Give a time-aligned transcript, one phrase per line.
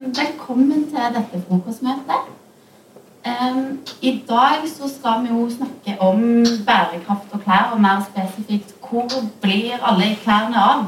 [0.00, 2.24] Velkommen til dette frokostmøtet.
[3.26, 6.20] Um, I dag så skal vi jo snakke om
[6.66, 9.08] bærekraft og klær, og mer spesifikt hvor
[9.40, 10.82] blir alle klærne av?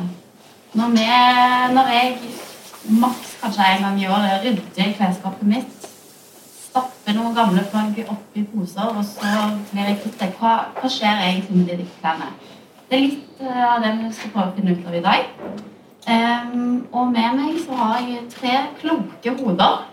[0.75, 1.07] Når, vi,
[1.75, 2.19] når jeg
[3.01, 5.89] maks kanskje en gang i året rydder klesskapet mitt,
[6.67, 9.33] stapper noen gamle plagg oppi poser, og så
[9.73, 12.29] blir jeg kvitt det, hva, hva skjer egentlig med de klærne?
[12.91, 15.35] Det er litt uh, av det vi skal prøve å finne ut av i dag.
[16.09, 19.89] Um, og med meg så har jeg tre kloke hoder.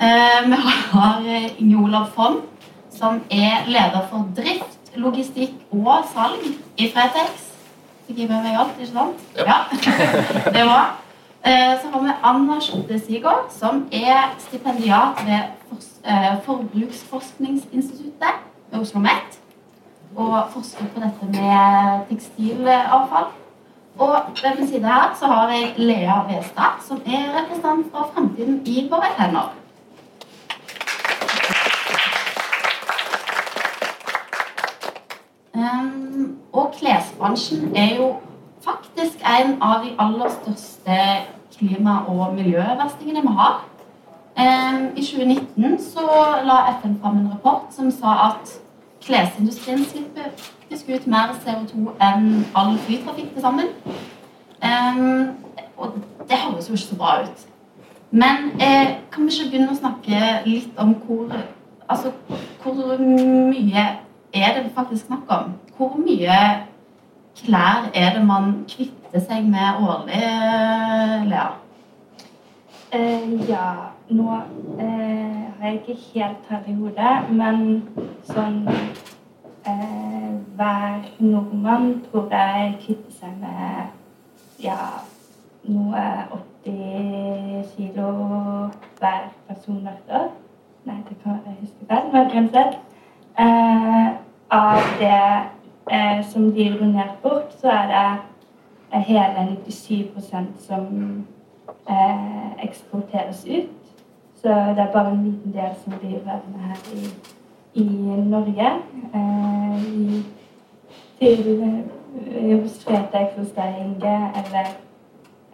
[0.00, 0.56] Uh, vi
[0.92, 1.20] har
[1.58, 2.40] Inge Olav Fonn,
[2.90, 6.42] som er leder for drift, logistikk og salg
[6.76, 7.44] i Fretex.
[8.06, 9.16] Fikk jeg med meg alt, ikke sant?
[9.36, 9.44] Ja.
[9.46, 9.58] ja.
[10.56, 10.98] det var.
[11.46, 15.76] Uh, så har vi Anna Skjotte Sigård, som er stipendiat ved For
[16.08, 19.38] uh, Forbruksforskningsinstituttet ved Oslo OsloMet.
[20.16, 23.30] Og forsker på dette med tekstilavfall.
[23.98, 28.62] Og ved min side her så har jeg Lea Westad, som er representant fra Fremtiden
[28.66, 29.54] i våre hender.
[35.54, 38.16] Um, og klesbransjen er jo
[38.64, 40.98] faktisk en av de aller største
[41.58, 43.64] klima- og miljøverstingene vi har.
[44.38, 46.06] Um, I 2019 så
[46.44, 48.60] la FN fram en rapport som sa at
[49.02, 50.30] klesindustrien slipper
[50.68, 53.66] faktisk ut mer CO2 enn all flytrafikk til sammen.
[54.62, 55.28] Um,
[55.76, 55.94] og
[56.28, 57.46] det høres jo ikke så bra ut.
[58.10, 61.32] Men eh, kan vi ikke begynne å snakke litt om hvor
[61.88, 62.10] Altså,
[62.62, 63.84] hvor mye
[64.34, 65.54] er det faktisk snakk om?
[65.76, 66.34] Hvor mye
[67.38, 70.20] klær er det man kvitter seg med årlig,
[71.30, 71.46] Lea?
[72.92, 73.70] Uh, ja,
[74.10, 77.64] nå uh, har jeg ikke helt tall i hodet, men
[78.28, 78.66] sånn
[79.68, 84.76] Eh, hver nordmann tror jeg kvitter seg med ja,
[85.68, 86.04] noe
[86.64, 88.12] 80 kilo
[88.98, 90.30] hver person hvert år.
[90.88, 92.78] Nei, det kan jeg huske feil, men uansett.
[93.38, 94.08] Eh,
[94.50, 95.20] av det
[95.90, 98.06] eh, som blir donert bort, så er det
[98.94, 100.86] eh, hele 97% som
[101.90, 103.74] eh, eksporteres ut.
[104.40, 107.10] Så det er bare en liten del som blir værende her i
[107.78, 108.70] i Norge.
[109.14, 110.24] Eh,
[111.18, 114.66] til eh, hos Fretex hos deg, Inge, eller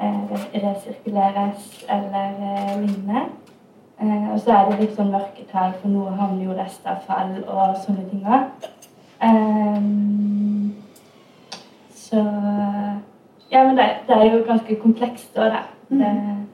[0.01, 3.23] eh, resirkuleres eller lignende.
[4.33, 8.25] og så er det litt sånn mørketall, for noe havner jo restavfall og sånne ting
[8.27, 8.49] òg.
[11.95, 12.25] så
[13.53, 15.63] Ja, men det, det, er jo ganske komplekst òg, da.
[15.89, 16.47] Mm.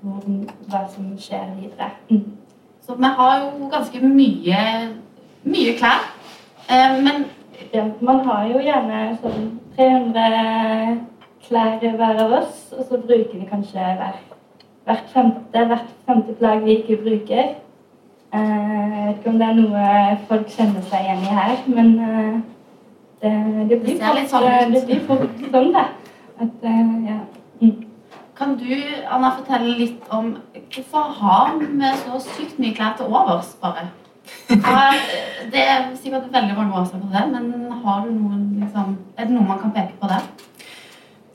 [0.00, 0.22] hvor,
[0.70, 1.90] hva som skjer videre.
[2.10, 2.36] Mm.
[2.86, 4.60] Så vi har jo ganske mye
[5.44, 6.06] mye klær.
[6.68, 7.26] Eh, men
[7.72, 10.96] ja, man har jo gjerne sånn 300
[11.44, 14.32] klær hver av oss, og så bruker vi kanskje hvert,
[14.88, 17.54] hvert femte, hvert femte plagg vi ikke bruker.
[18.34, 19.88] Eh, jeg vet ikke om det er noe
[20.30, 22.36] folk kjenner seg igjen i her, men eh,
[23.24, 23.34] det,
[23.70, 25.88] det blir fort sånn, det blir fort sånn, det.
[26.44, 26.64] At,
[27.06, 27.20] ja.
[27.60, 27.76] Mm.
[28.34, 28.66] Kan du
[29.06, 30.32] Anna, fortelle litt om
[30.74, 33.52] hvorfor har vi så sykt mye klær til overs?
[33.62, 33.86] bare?
[35.52, 39.34] Det er sikkert veldig mange årsaker til det, men har du noen, liksom, er det
[39.36, 40.24] noe man kan peke på der?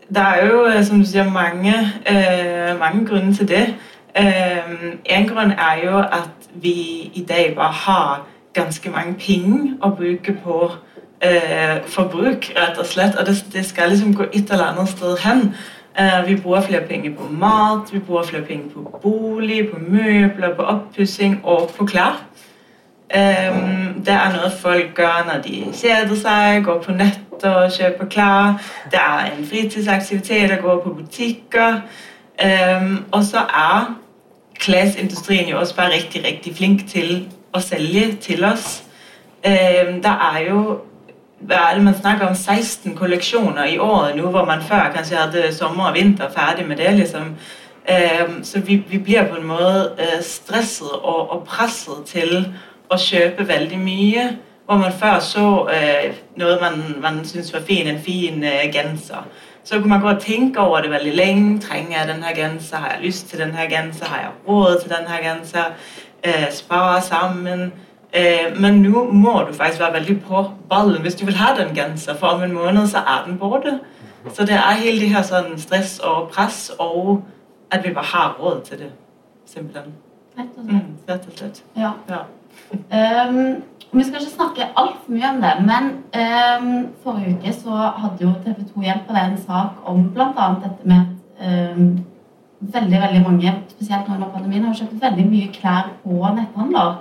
[0.09, 1.73] Det er jo, eh, som du sier, mange,
[2.05, 3.75] eh, mange grunner til det.
[4.15, 4.73] Eh,
[5.05, 6.73] en grunn er jo at vi
[7.13, 10.71] i dag bare har ganske mange penger å bruke på
[11.21, 13.15] eh, forbruk, rett og slett.
[13.19, 15.53] Og det, det, skal liksom gå et eller annet sted hen.
[15.99, 20.55] Eh, vi bruker flere penger på mat, vi bruker flere penger på bolig, på møbler,
[20.55, 22.23] på oppussing og på klær.
[23.09, 28.05] Um, det er noe folk gjør når de kjeder seg, går på nettet og kjøper
[28.05, 28.59] klær.
[28.91, 31.79] Det er en fritidsaktivitet å gå på butikker.
[32.37, 33.95] Um, og så er
[34.59, 38.83] klesindustrien jo også bare riktig, riktig flink til å selge til oss.
[39.41, 40.61] Um, det er jo
[41.39, 45.95] man snakker om 16 kolleksjoner i året nå, hvor man før kanskje hadde sommer og
[45.95, 46.93] vinter ferdig med det.
[46.99, 47.35] liksom.
[48.43, 52.51] så vi, vi, blir på en måte uh, stresset og, og presset til
[52.89, 54.29] å kjøpe veldig mye.
[54.65, 59.25] Hvor man før så eh, noe man, man syntes var fin, en fin eh, genser.
[59.63, 61.59] Så kunne man gå og tenke over det veldig lenge.
[61.61, 62.77] Trenger jeg denne genser?
[62.77, 64.05] Har jeg lyst til denne genser?
[64.05, 65.73] Har jeg råd til denne genser?
[66.23, 67.71] Eh, spare sammen.
[68.13, 71.75] Eh, men nå må du faktisk være veldig på ballen hvis du vil ha den
[71.75, 73.79] genseren, for om en måned så er den borte.
[74.33, 77.21] Så det er hele det her sånn stress og press, og
[77.71, 78.89] at vi bare har råd til det.
[79.45, 79.93] Simpelthen.
[80.37, 80.73] Rett og slett.
[80.73, 81.63] Mm, rett og slett.
[81.77, 81.91] Ja.
[82.09, 82.23] ja.
[82.71, 85.87] Um, vi skal ikke snakke altfor mye om det, men
[86.21, 86.67] um,
[87.03, 90.49] forrige uke så hadde jo TV 2 hjelp av en sak om bl.a.
[90.63, 91.07] dette med
[91.41, 91.87] um,
[92.59, 96.99] veldig veldig mange, spesielt nå under pandemien, har kjøpt veldig mye klær på netthandler.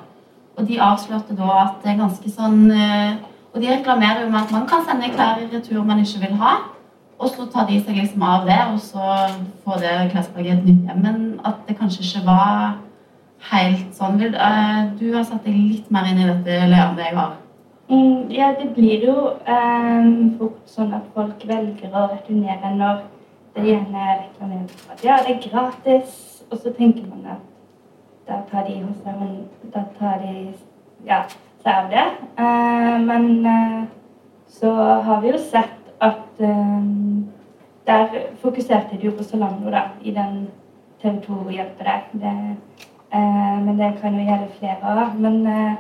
[0.57, 3.13] Og de avslørte da at det er ganske sånn uh,
[3.55, 6.35] Og de reklamerer jo med at man kan sende klær i retur man ikke vil
[6.41, 6.57] ha.
[7.19, 9.15] Og så tar de seg liksom av det, og så
[9.65, 11.01] får det klesplagget et nytt hjem.
[11.03, 11.17] Men
[11.49, 12.77] at det kanskje ikke var
[13.51, 14.19] helt sånn.
[14.19, 17.37] Vil, eh, du har satt deg litt mer inn i dette, Lea, enn jeg har.
[17.89, 19.15] Mm, ja, det blir jo
[19.49, 20.09] eh,
[20.39, 23.05] fort sånn at folk velger å returnere når
[23.55, 27.47] det gjerne reklamerer for at ja, det er gratis, og så tenker man at
[28.29, 30.53] da tar de hos seg Da tar de
[31.07, 31.23] ja,
[31.63, 32.05] seg av det.
[32.45, 33.83] Eh, men eh,
[34.49, 34.73] så
[35.07, 36.87] har vi jo sett at eh,
[37.89, 38.09] der
[38.43, 40.49] fokuserte de jo på Solano da, i den
[41.03, 42.21] TV 2 hjelper deg.
[42.21, 42.35] Det,
[43.13, 45.15] men det kan jo gjelde flere år.
[45.19, 45.73] Men eh,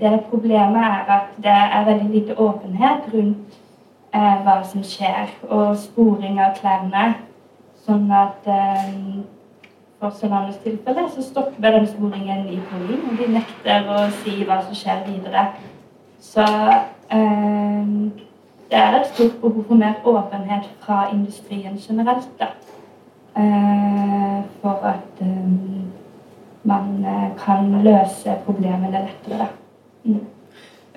[0.00, 3.56] det problemet er at det er veldig lite åpenhet rundt
[4.14, 7.06] eh, hva som skjer, og sporing av klærne.
[7.86, 8.92] Sånn at eh,
[10.00, 14.60] for Solanus tilfelle så stopper den sporingen i Polen, og de nekter å si hva
[14.64, 15.48] som skjer videre.
[16.20, 17.92] Så eh,
[18.70, 22.52] det er et stort behov for mer åpenhet fra industrien generelt, da.
[23.36, 25.95] Eh, for at eh,
[26.66, 29.48] man eh, kan løse problemene lettere,
[30.06, 30.20] Mm.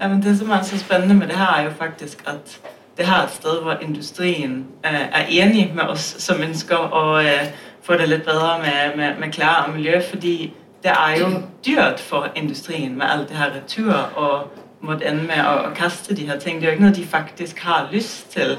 [0.01, 2.62] Ja, men Det som er så spennende med det her, er jo faktisk at
[2.98, 7.18] det her er et sted hvor industrien eh, er enig med oss som ønsker å
[7.18, 7.48] eh,
[7.81, 10.01] få det litt bedre med, med, med, klær og miljø.
[10.10, 11.27] Fordi det er jo
[11.66, 14.48] dyrt for industrien med alt det her retur og
[14.81, 16.60] måtte ende med å, å, kaste de her ting.
[16.60, 18.56] Det er jo ikke noe de faktisk har lyst til.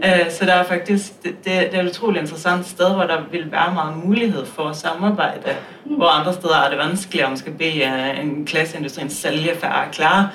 [0.00, 3.50] Eh, så det er faktisk det, det, er et utrolig interessant sted hvor det vil
[3.52, 5.58] være mye mulighet for å samarbeide.
[5.84, 9.88] Hvor andre steder er det vanskelig om man skal be eh, en klesindustrien selge færre
[9.92, 10.32] klær.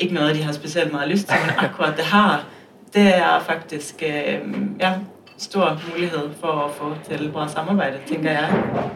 [0.00, 2.46] Ikke noe de har spesielt mye lyst til, men akkurat det her
[2.92, 4.40] det er faktisk eh,
[4.80, 4.96] ja,
[5.40, 8.90] stor mulighet for å få til bra samarbeid, tenker jeg.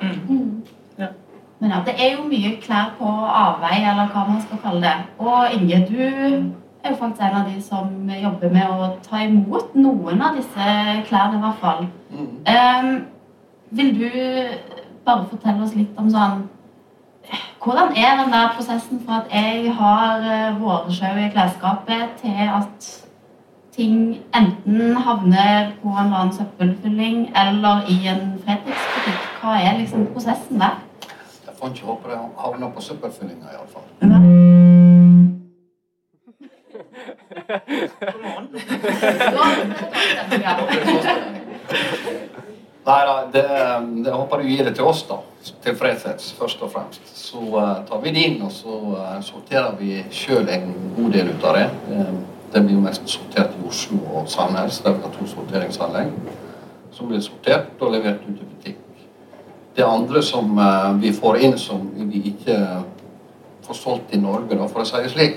[0.00, 0.39] Mm.
[1.60, 3.10] Men ja, det er jo mye klær på
[3.44, 4.94] avvei, eller hva man skal kalle det.
[5.20, 9.74] Og Inge, du er jo faktisk en av de som jobber med å ta imot
[9.76, 10.70] noen av disse
[11.08, 11.84] klærne, i hvert fall.
[12.10, 12.30] Mm.
[12.48, 12.90] Um,
[13.70, 14.08] vil du
[15.04, 16.48] bare fortelle oss litt om sånn
[17.60, 22.86] Hvordan er den der prosessen fra at jeg har eh, våresjau i klesskapet, til at
[23.76, 23.98] ting
[24.34, 29.26] enten havner på en eller annen søppelfylling eller i en Fretex-butikk?
[29.42, 30.80] Hva er liksom prosessen der?
[31.60, 33.86] Får ikke håpe det havner på søppelfyllinga, iallfall.
[42.80, 43.44] Nei da, det,
[44.04, 45.20] det håper du gir det til oss, da.
[45.64, 47.04] Til Fredsets, først og fremst.
[47.16, 51.32] Så uh, tar vi det inn, og så uh, sorterer vi sjøl en god del
[51.34, 51.66] ut av det.
[51.90, 52.14] Uh,
[52.50, 56.14] det blir jo mest sortert i Oslo og Sandnes, der vi har to sorteringsanlegg.
[56.96, 58.80] Som blir sortert og levert ut i butikk.
[59.76, 62.56] Det andre som eh, vi får inn som vi ikke
[63.62, 65.36] får solgt i Norge, da, for å si det slik,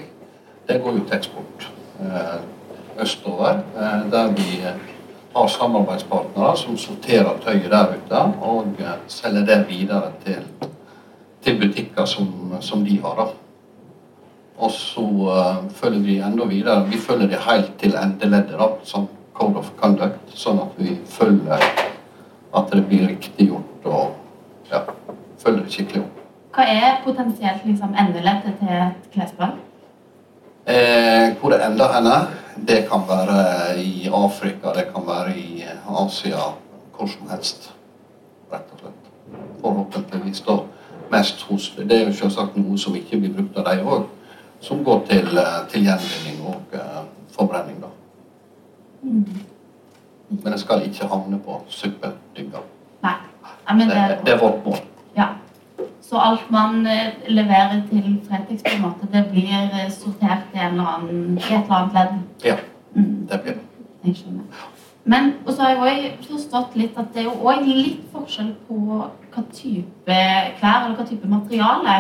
[0.68, 1.68] det går jo til eksport
[2.02, 2.40] eh,
[3.04, 3.62] østover.
[3.78, 4.58] Eh, der vi
[5.34, 10.42] har samarbeidspartnere som sorterer tøyet der ute og selger det videre til,
[11.46, 13.22] til butikker som, som, de har.
[13.22, 13.30] da.
[14.58, 15.06] Og så
[15.74, 16.86] følger vi enda videre.
[16.90, 21.70] Vi følger det helt til endeleddet, da, som Code of Conduct, sånn at vi følger
[22.54, 23.90] at det blir riktig gjort.
[23.90, 24.23] og
[24.74, 24.82] ja,
[25.44, 26.20] følger det skikkelig opp.
[26.54, 29.62] Hva er potensielt liksom, endelettet til et klesplagg?
[30.68, 32.18] Eh, hvor det ender henne,
[32.68, 36.54] det kan være i Afrika, det kan være i Asia,
[36.96, 37.74] hvor som helst.
[38.54, 39.10] Rett og slett.
[39.62, 40.60] Forhåpentligvis da
[41.12, 44.06] mest hos Det er jo selvsagt noe som ikke blir brukt av dem òg,
[44.62, 47.88] som går til, eh, til gjenvinning og uh, forbrenning, da.
[49.02, 49.26] Mm.
[50.30, 52.64] Men det skal ikke havne på søppeldynga.
[53.68, 54.80] Ja, det, det, det, er vårt mål.
[55.18, 55.28] Ja.
[56.02, 60.58] Så alt man eh, leverer til Fretex, på en måte, det blir eh, sortert i,
[60.58, 62.18] annen, i et eller annet ledd?
[62.46, 62.56] Ja,
[62.96, 63.28] mm.
[63.32, 63.68] det blir det.
[64.04, 64.68] Jeg skjønner.
[65.04, 68.78] Men så har jeg òg forstått litt at det er jo òg litt forskjell på
[68.98, 70.20] hva type
[70.60, 71.96] klær eller hva type materiale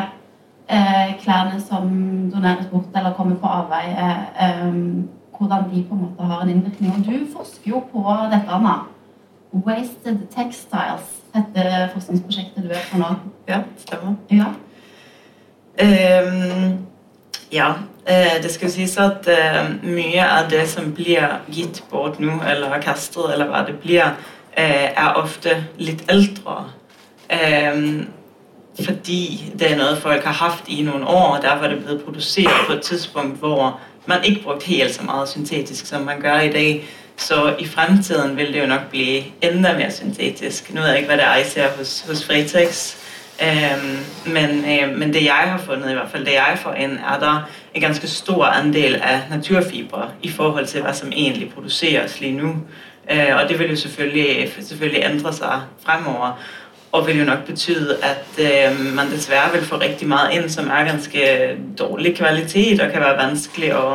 [0.68, 1.90] eh, klærne som
[2.32, 4.08] doneres bort eller kommer på avveie,
[4.40, 4.78] eh,
[5.38, 6.94] hvordan de på en måte har en innvirkning.
[6.96, 8.86] Og du forsker jo på dette, Anna.
[9.54, 13.10] Wasted Textiles heter forskningsprosjektet du er på nå.
[13.50, 14.16] Ja, stemmer.
[14.32, 14.54] Ja.
[15.82, 16.86] Um,
[17.52, 17.74] ja.
[18.04, 22.82] Uh, det skal sies at uh, mye av det som blir gitt bort nå, eller
[22.84, 24.18] kastet, eller hva det blir,
[24.58, 26.66] uh, er ofte litt eldre.
[27.32, 28.10] Um,
[28.84, 32.06] fordi det er noe folk har hatt i noen år, og derfor er det blitt
[32.06, 33.78] produsert på et tidspunkt hvor
[34.10, 36.84] man ikke brukte helt så mye syntetisk som man gjør i dag.
[37.18, 40.74] Så i fremtiden vil det jo nok bli enda mer syntetisk.
[40.74, 42.96] Nå vet jeg ikke hva det er jeg ser hos, hos Fretex,
[43.42, 44.00] um,
[44.34, 47.20] men, uh, men, det jeg har funnet, i hvert fall det jeg får inn, er
[47.20, 52.38] der en ganske stor andel av naturfibre i forhold til hva som egentlig produseres lige
[52.42, 52.56] nå.
[53.12, 56.38] Uh, og det vil jo selvfølgelig, selvfølgelig endre seg fremover
[56.94, 60.68] og vil jo nok betyde at øh, man dessverre vil få riktig mye inn som
[60.70, 61.24] er ganske
[61.78, 63.86] dårlig kvalitet og kan være vanskelig å,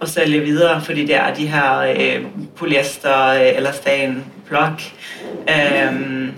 [0.00, 2.24] å selge videre, fordi det er de her øh,
[2.56, 4.80] polyester øh, eller stan plug,
[5.48, 6.28] øh,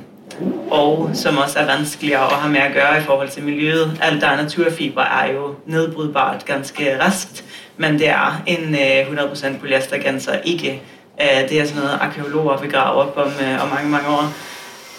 [0.71, 3.99] og som også er vanskeligere å ha med å gjøre i forhold til miljøet.
[4.03, 7.45] Alt der naturfiber er jo nedbrydbart ganske raskt,
[7.77, 10.81] men det er en øh, 100% polyestergenser ikke.
[11.21, 14.33] Øh, det er sådan noget arkeologer vil grave op om, øh, om mange, mange år.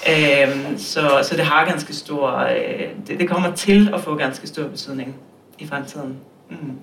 [0.08, 4.48] Ehm, så, så, det har ganske stor øh, det, det, kommer til å få ganske
[4.48, 5.16] stor betydning
[5.60, 6.18] i fremtiden.
[6.50, 6.78] Mm.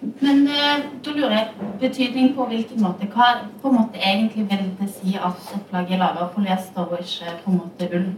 [0.00, 1.48] Men eh, da lurer jeg
[1.80, 3.08] betydning på hvilken måte.
[3.12, 3.28] Hva
[3.62, 7.02] på en måte egentlig vil det si at et plagg er laga av polyester og
[7.02, 8.08] ikke på en måte ull?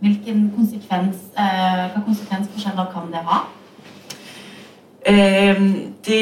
[0.00, 3.40] Hvilken konsekvens, eh, hva konsekvensforskjeller kan det ha?
[5.06, 5.62] Eh,
[6.06, 6.20] det,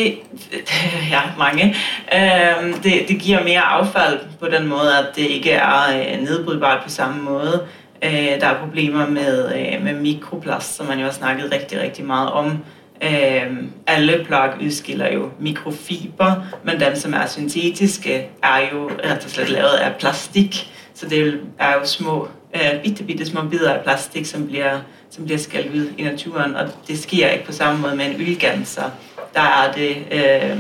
[1.15, 1.75] ja, mange.
[2.12, 6.91] Eh, det, det, gir mer avfall på den måten at det ikke er nedbrytbart på
[6.91, 7.61] samme måte.
[8.03, 12.05] Eh, der er problemer med, øh, med mikroplast, som man jo har snakket riktig, riktig
[12.05, 12.65] meget om.
[13.00, 19.52] Alle plagg utskiller jo mikrofiber, men dem som er syntetiske, er jo rett og slett
[19.55, 20.59] lavet av plastikk.
[20.95, 25.25] Så det er jo små, øh, bitte, bitte små bidder av plastikk som blir som
[25.25, 28.90] bliver skældt ud i naturen, og det skjer ikke på samme måte med en ullgenser.
[29.35, 30.59] Der er det eh,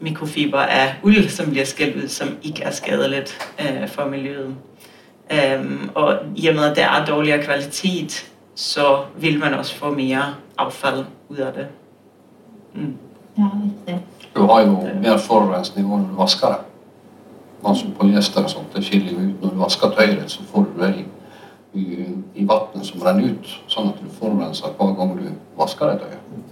[0.00, 3.22] mikrofiber av uld, som blir skældt ut, som ikke er skadelig
[3.58, 4.54] eh, for miljøet.
[5.30, 9.90] Eh, og i og med at det er dårligere kvalitet, så vil man også få
[9.94, 11.68] mere affald ut av det.
[12.74, 12.96] Mm.
[13.38, 14.00] Ja, riktig.
[14.34, 16.64] Du har jo mer forurensning når du vasker det.
[17.66, 19.42] Altså polyester og sånt, det skiller jo ut.
[19.42, 21.06] Når du vasker tøyet, så får du det i
[21.72, 25.26] i, i vannet som renner ut, sånn at du forurenser hver gang du
[25.58, 26.46] vasker det tøyet.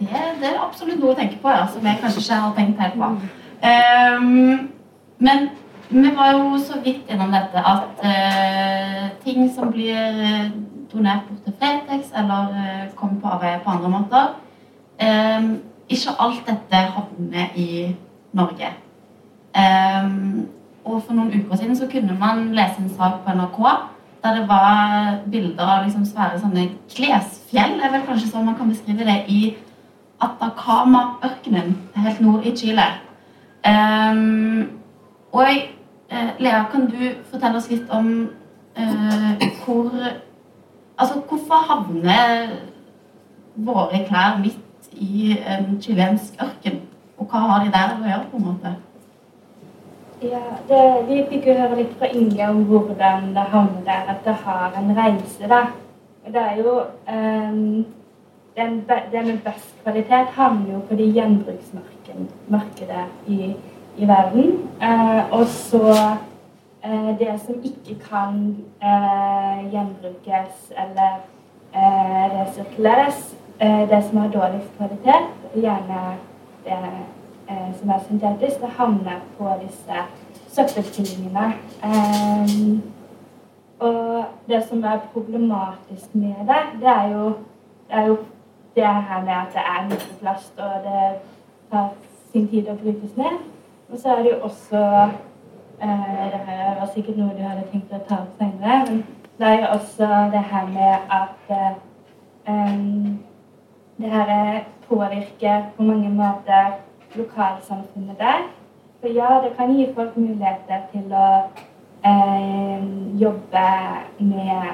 [0.00, 0.08] Det,
[0.40, 3.00] det, er absolutt noe å tenke på, ja, som jeg kanskje ikke har tenkt helt
[3.00, 3.10] på.
[3.60, 4.70] Um,
[5.20, 5.50] men
[5.90, 10.52] vi var jo så vidt innom dette at uh, ting som blir
[10.92, 14.28] donert bort til Fretex eller uh, kommer på avveie på andre måter
[15.02, 15.58] um,
[15.90, 17.96] Ikke alt dette havner i
[18.32, 18.68] Norge.
[19.58, 20.46] Um,
[20.84, 23.58] og for noen uker siden så kunne man lese en sak på NRK
[24.22, 28.68] der det var bilder av liksom svære sånne klesfjell, er vel kanskje sånn man kan
[28.68, 29.56] beskrive det, i
[30.20, 32.84] Atacama-ørkenen helt nord i Chile.
[33.64, 34.68] Um,
[35.32, 35.79] og uh,
[36.10, 36.98] Lea, kan du
[37.30, 38.10] fortelle oss litt om
[38.78, 39.90] uh, hvor
[41.00, 42.48] Altså, hvorfor havner
[43.54, 46.82] våre klær midt i en chilensk ørken?
[47.16, 48.72] Og hva har de der å gjøre, på en måte?
[50.20, 54.20] Ja, det, Vi fikk jo høre litt fra Inge om hvordan det havner der, at
[54.26, 55.48] det har en reise.
[55.48, 55.62] da.
[56.26, 56.74] Og Det er jo
[57.08, 57.86] um,
[58.56, 63.54] den, Det med best kvalitet havner jo på de gjenbruksmarkedet i,
[64.00, 64.70] i verden.
[64.82, 65.94] Uh, og så
[66.84, 71.20] uh, det som ikke kan uh, gjenbrukes eller
[71.70, 76.00] resirkuleres, det som har dårligst kvalitet, gjerne
[76.64, 76.78] det
[77.50, 79.96] eh, som er syntetisk, det havner på disse
[80.48, 81.52] søppelstillingene.
[81.84, 82.78] Eh,
[83.78, 87.26] og det som er problematisk med det, det er jo
[87.88, 88.16] det, er jo
[88.74, 91.18] det her med at det er mikroplast, og det
[91.70, 91.88] tar
[92.32, 93.40] sin tid å brytes ned.
[93.92, 94.80] Og så er det jo også
[95.82, 99.02] eh, Det her var sikkert noe du hadde tenkt å ta opp senere, men
[99.38, 103.10] det er jo også det her med at eh,
[104.00, 106.78] det her påvirker på mange måter
[107.14, 108.46] lokalsamfunnet der.
[109.00, 111.26] For ja, det kan gi folk muligheter til å
[112.04, 112.86] eh,
[113.20, 113.66] jobbe
[114.18, 114.70] med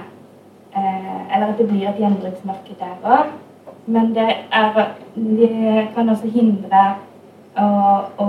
[0.76, 3.34] eh, Eller at det blir et gjenbruksmarked der òg.
[3.86, 6.96] Men det, er, det kan også hindre
[7.56, 7.68] å,
[8.18, 8.28] å,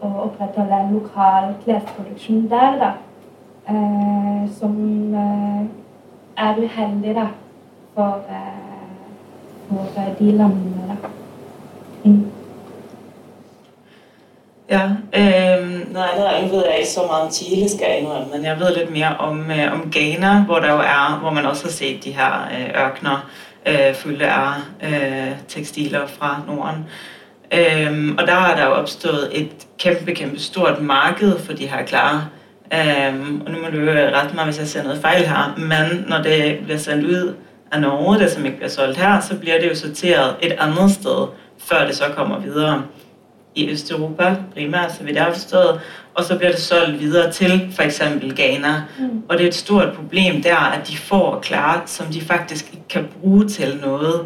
[0.00, 2.92] å, opprettholde en lokal klesproduksjon der, da.
[3.72, 4.76] Eh, som
[5.14, 5.64] eh,
[6.36, 7.26] er uheldig, da,
[7.94, 8.94] for, eh,
[9.68, 11.12] for de landene, da.
[12.04, 12.22] Mm.
[14.72, 18.28] Ja, øh, noget andet jeg ved jeg ikke så meget om Chile, skal jeg indrømme,
[18.32, 21.46] men jeg ved lidt mere om, øh, om Ghana, hvor der jo er, hvor man
[21.46, 23.30] også har set de her øh, ørkner
[23.66, 24.52] øh, fulde af
[24.82, 26.86] øh, tekstiler fra Norden.
[27.54, 31.84] Øhm, og der er der jo opstået et kæmpe, kæmpe stort marked for de her
[31.84, 32.28] klare.
[32.74, 36.04] Øhm, og nu må du jo rette mig, hvis jeg ser noget fejl her, men
[36.08, 37.34] når det bliver sendt ud
[37.72, 40.90] af Norge, det som ikke bliver solgt her, så bliver det jo sorteret et andet
[40.90, 41.26] sted,
[41.58, 42.82] før det så kommer videre.
[43.54, 45.80] i Østeuropa primært, så vidt jeg har forstået,
[46.14, 48.82] og så bliver det solgt videre til for eksempel Ghana.
[48.98, 49.22] Mm.
[49.28, 52.88] Og det er et stort problem der, at de får klart, som de faktisk ikke
[52.88, 54.20] kan bruge til noget.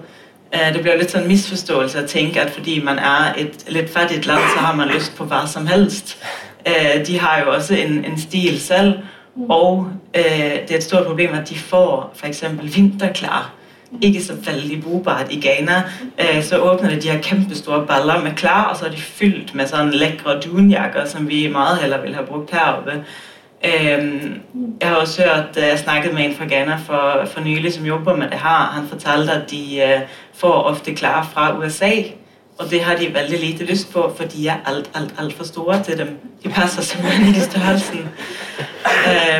[0.53, 4.27] Eh, Det blir litt sånn misforståelse å tenke at fordi man er et litt fattig
[4.27, 6.17] land, så har man lyst på hva som helst.
[6.65, 8.95] Eh, De har jo også en, en stil selv,
[9.49, 13.53] og eh, det er et stort problem, at de får eksempel vinterklær.
[14.03, 15.83] Ikke så veldig brukbart i Ghana.
[16.43, 19.69] Så åpner de de her kjempestore baller med klær, og så er de fylt med
[19.71, 22.91] sånne lekre dunjakker, som vi meget heller ville ha brugt heroppe.
[22.91, 23.05] oppe.
[24.81, 27.87] jeg har også hørt, øh, jeg snakket med en fra Ghana for, for nylig, som
[27.87, 28.73] jobber med det her.
[28.75, 30.01] Han fortalte, at de øh,
[30.37, 31.91] får ofte klær fra USA,
[32.59, 35.83] og det har de veldig lite lyst på, for de er alt, alt, altfor store
[35.83, 36.19] til dem.
[36.45, 38.09] De passer simpelthen i størrelsen.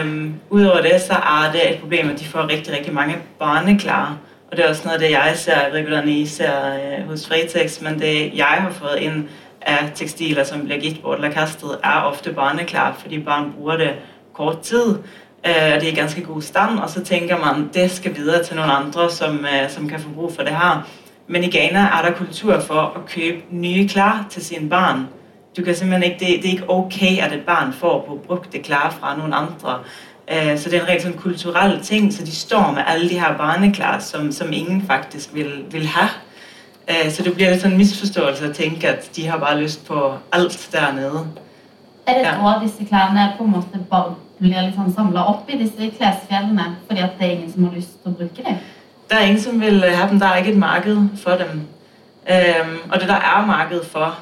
[0.03, 4.19] Um, Udover det, så er det et problem, at de får rigtig, rigtig mange barneklær.
[4.51, 7.09] Og det er også noget det, jeg ser, jeg ved ikke, hvordan I ser øh,
[7.09, 9.29] hos Fretex, men det, jeg har fået ind
[9.63, 13.91] af tekstiler, som bliver gitt bort eller kastet, er ofte barneklær, fordi barn bruger det
[14.33, 14.99] kort tid.
[15.45, 18.45] Øh, og det er i ganske god stand, og så tænker man, det skal videre
[18.45, 20.87] til noen andre, som, øh, som kan få brug for det her.
[21.29, 25.09] Men i Ghana er der kultur for å købe nye klær til sine barn.
[25.57, 28.59] Du kan simpelthen ikke, det, det er ikke ok at et barn får på brugte
[28.59, 29.79] klær fra noen andre.
[30.33, 33.19] Øh, Så det er en rent sånn kulturell ting, så de står med alle de
[33.21, 36.07] her barneklær, som, som ingen faktisk vil, vil ha.
[37.11, 40.13] Så det blir lidt sånn en misforståelse å tenke at de har bare lyst på
[40.33, 41.25] alt dernede.
[42.07, 42.31] Er det Ja.
[42.33, 47.01] da disse klærne på en måte bare blir liksom samla opp i disse klesfjellene fordi
[47.01, 48.59] at det er ingen som har lyst til å bruke dem?
[49.09, 50.19] Det er ingen, som vil ha dem.
[50.19, 51.61] Det er ikke et marked for dem.
[52.27, 54.19] Um, og det der er marked for,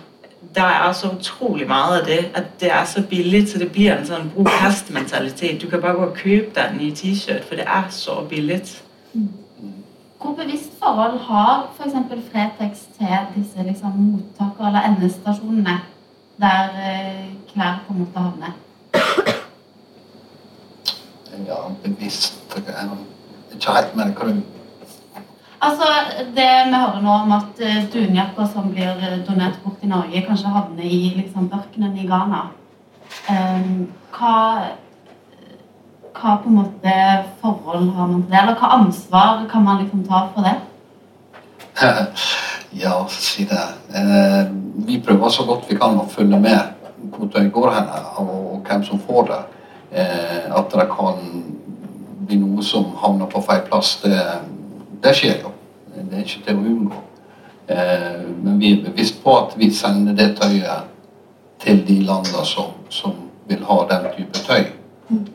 [0.54, 3.94] der er så utrolig meget av det, at det er så billigt, så det blir
[3.94, 5.62] en sånn bruk-kast-mentalitet.
[5.62, 8.83] Du kan bare gå og kjøpe deg en ny t-shirt, for det er så billigt.
[10.21, 11.97] Hvor bevisst forhold har f.eks.
[12.33, 15.78] Fretex til disse liksom, mottakere eller endestasjonene
[16.40, 18.52] der eh, klær på en måte havner?
[21.83, 22.91] Bevisst Jeg
[23.57, 24.43] ikke helt med hva du
[25.64, 25.87] Altså,
[26.37, 30.25] Det vi hører nå om at eh, dunjakker som blir eh, donert bort i Norge,
[30.27, 32.42] kanskje havner i liksom, ørkenen i Ghana.
[33.31, 34.35] um, hva,
[36.18, 36.94] hva på en måte
[37.40, 38.40] forhold har man til det?
[38.42, 40.57] Eller hva ansvar kan man liksom ta for det?
[42.75, 43.64] Ja, si det.
[43.94, 44.47] Eh,
[44.87, 46.59] vi prøver så godt vi kan å følge med
[47.14, 49.42] hvor det går hen, og, og hvem som får det.
[49.94, 51.20] Eh, at det kan
[52.26, 54.18] bli noe som havner på feil plass, det,
[55.04, 55.52] det skjer jo.
[55.94, 57.02] Det er ikke til å unngå.
[57.70, 60.90] Eh, men vi er bevisst på at vi sender det tøyet
[61.62, 63.14] til de landene som, som
[63.48, 64.66] vil ha den type tøy.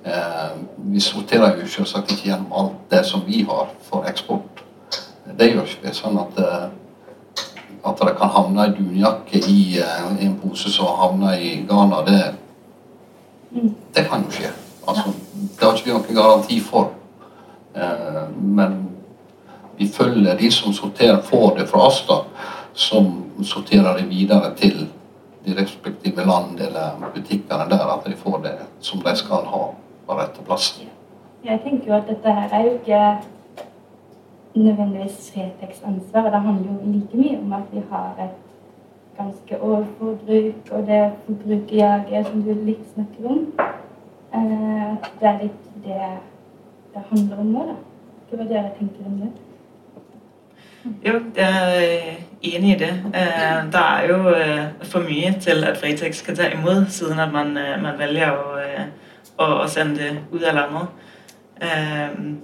[0.03, 0.51] Eh,
[0.91, 4.63] vi sorterer jo selvsagt ikke gjennom alt det som vi har for eksport.
[5.39, 5.95] Det gjør ikke vi.
[5.95, 6.67] Sånn at, eh,
[7.87, 12.21] at det kan havne ei dunjakke i en pose som havner i Ghana, det,
[13.95, 14.51] det kan jo skje.
[14.87, 16.91] Altså, det har ikke vi noen garanti for.
[17.75, 18.77] Eh, men
[19.77, 22.21] vi følger de som sorterer, får det fra oss, da,
[22.73, 23.11] som
[23.43, 24.87] sorterer det videre til
[25.45, 29.65] de respektive land eller butikkene der, at de får det som de skal ha
[30.07, 30.73] på rette plass.
[31.43, 33.03] Jeg tenker jo at dette her er jo ikke
[34.53, 36.29] nødvendigvis Fretex ansvar.
[36.29, 38.48] Det handler jo like mye om at vi har et
[39.19, 43.45] ganske overforbruk, og det forbrukerjaget som du litt snakker om.
[44.33, 46.01] Eh, at det er litt det
[46.93, 47.75] det handler om nå, da.
[48.29, 49.29] Hva dere tenker om det?
[51.05, 52.91] Jo, jeg er enig i det.
[53.05, 57.33] Øh, Der er jo øh, for mye til at Fretex kan ta imot, siden at
[57.33, 57.53] man,
[57.83, 58.57] man velger å,
[59.37, 60.87] å, å sende det ut av landet.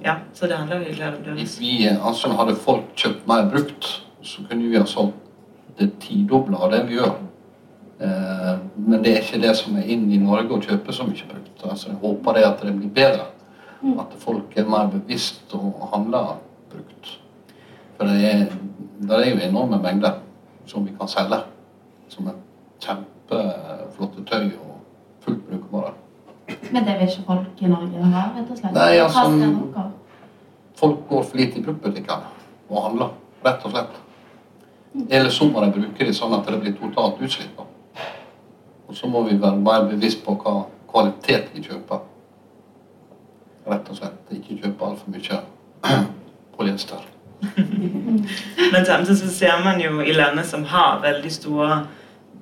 [0.04, 1.34] Ja, så det handler jo klart om det.
[1.34, 3.88] Hvis vi, altså hadde folk kjøpt mer brukt,
[4.22, 5.25] så kunne vi ha solgt
[5.80, 7.16] det tidobla det vi gjør.
[8.00, 11.28] Eh, men det er ikke det som er inn i Norge å kjøpe så mye
[11.30, 11.64] brukt.
[11.64, 13.32] Altså, jeg håper det at det blir bedre.
[14.02, 16.38] At folk er mer bevisst og handler
[16.72, 17.12] brukt.
[17.98, 18.48] For det er,
[19.02, 20.18] det er jo enorme mengder
[20.68, 21.44] som vi kan selge.
[22.10, 22.40] Som er
[22.84, 24.80] kjempeflotte tøy og
[25.26, 25.94] fullt brukbare.
[26.72, 28.74] Men det vil ikke folk i Norge ha, rett og slett?
[28.76, 29.86] Nei, altså-?
[30.76, 32.34] Folk går for lite i bruktbutikkene
[32.70, 33.14] og handler,
[33.46, 34.02] rett og slett.
[35.10, 37.58] Eller så må de bruke det sånn at det blir totalt utslitt.
[38.88, 42.06] Og så må vi være mer bevisst på hva kvalitet vi kjøper.
[43.66, 44.22] Rett og slett.
[44.32, 45.42] Ikke kjøpe altfor mye
[46.56, 47.04] polyester.
[48.74, 51.86] Men samtidig så ser man jo i landet som har veldig store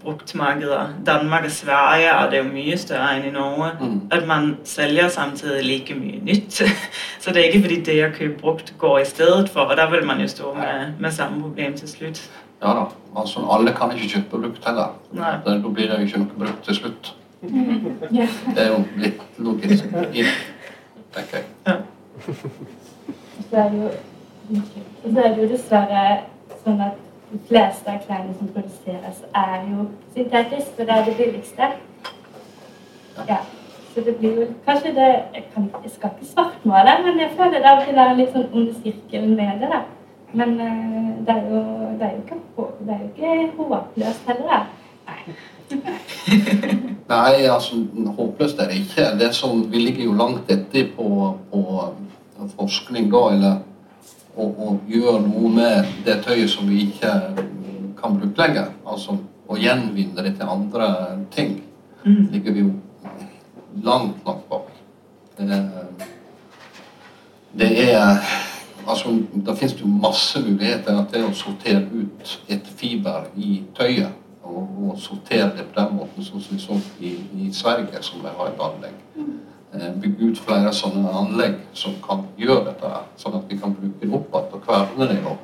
[0.04, 0.94] bruktmarkeder.
[1.06, 3.72] Danmark og Sverige er det jo mye større enn i Norge.
[3.80, 4.00] Mm.
[4.12, 6.62] At man selger samtidig like mye nytt.
[7.22, 9.92] Så det er ikke fordi det å kjøpe brukt går i stedet for, og der
[9.92, 12.22] vil man jo stå med, med samme problem til slutt.
[12.64, 12.86] Ja da.
[13.20, 14.96] Altså, alle kan ikke kjøpe brukt heller.
[15.12, 15.34] Nei.
[15.46, 17.14] Da blir det jo ikke noe brukt til slutt.
[18.56, 19.84] Det er jo litt logisk,
[21.14, 21.78] tenker jeg.
[23.50, 23.90] Så er det jo
[25.04, 26.04] så er det jo dessverre
[26.64, 27.00] sånn at
[27.32, 31.70] de fleste av klærne som produseres, er jo syntetisk, for det er det billigste.
[33.30, 33.40] Ja.
[33.94, 37.60] Så det blir jo kanskje det Jeg, kan, jeg skal ikke svartmale, men jeg føler
[37.60, 39.70] det av og til er en litt sånn ond sirkel med det.
[39.70, 39.82] da.
[40.34, 41.62] Men eh, det er jo,
[42.00, 42.40] det er jo ikke,
[42.86, 44.48] det er jo ikke håpløst heller.
[44.54, 44.64] da.
[47.14, 47.76] Nei, altså
[48.18, 49.06] håpløst er det ikke.
[49.20, 51.60] Det som, vi ligger jo langt etter på, på
[52.58, 53.60] forskning da, eller
[54.36, 57.12] å, å gjøre noe med det tøyet som vi ikke
[58.00, 58.74] kan bruke lenger.
[58.86, 59.18] Altså
[59.48, 60.90] å gjenvinne det til andre
[61.36, 61.62] ting.
[62.04, 62.28] Mm.
[62.34, 62.72] ligger vi jo
[63.84, 64.72] langt, langt bak.
[65.38, 65.60] Det,
[67.60, 68.20] det er
[68.88, 69.10] Altså,
[69.46, 74.12] det jo masse muligheter til å sortere ut et fiber i tøyet.
[74.44, 77.14] Og, og sortere det på den måten, sånn som vi så i,
[77.46, 78.98] i Sverige, som har et anlegg.
[79.74, 84.04] Eh, Bygge ut flere sånne anlegg som kan gjøre dette, sånn at vi kan bruke
[84.04, 85.40] det opp igjen og kverne det og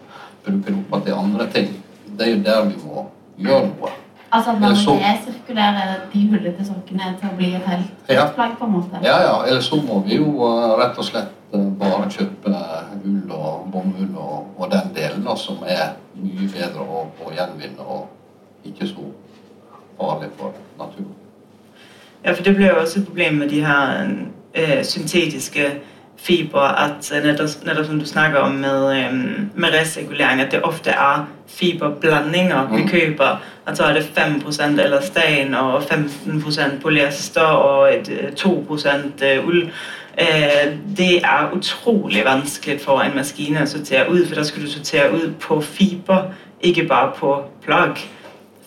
[0.46, 1.72] bruke det opp igjen til andre ting.
[2.20, 3.08] Det er jo der vi må
[3.40, 3.96] gjøre noe.
[4.32, 8.28] Altså at man så- resirkulerer de hullete sokkene til å bli et helt Ja.
[8.36, 9.00] plagg, på en måte.
[9.04, 9.44] Ja, ja.
[9.48, 12.56] Eller så må vi jo eh, rett og slett bare kjøpe
[13.06, 17.86] ull og bomull og, og den delen da, som er mye bedre å, å gjenvinne
[17.86, 18.08] og
[18.66, 19.08] ikke så
[20.00, 21.16] farlig for naturen.
[22.26, 24.08] Ja, for det blir jo også et problem med de her
[24.56, 25.72] øh, syntetiske
[26.20, 29.14] fibre, at nettopp netop, netop som du snakker om med, øh,
[29.56, 32.88] med resirkulering, at det ofte er fiberblandinger vi Mm.
[32.88, 39.48] køber, at så er det 5% elastan og 15% polyester og et, øh, 2% øh,
[39.48, 39.70] uld.
[40.20, 44.72] Øh, det er utrolig vanskelig for en maskine å sortere ut, for der skal du
[44.72, 48.02] sortere ut på fiber, ikke bare på plug.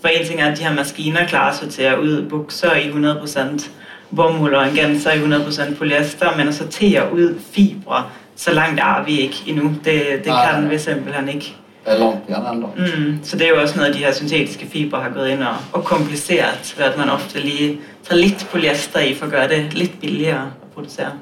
[0.01, 3.69] For en ting er, at de her maskiner klarer å sortere ut bukser i 100%
[4.17, 8.05] bomuld og en genser i 100% polyester, men å sortere ut fibre,
[8.37, 9.75] så langt er vi ikke endnu.
[9.85, 11.53] Det, det kan vi simpelthen ikke.
[11.85, 12.71] Det er langt igjen ennå.
[12.77, 15.69] Mm, så det er jo også noe de her syntetiske fibre har gået inn og,
[15.73, 19.77] og komplisert ved at man ofte lige tar litt polyester i for å gjøre det
[19.77, 21.13] litt billigere å producere.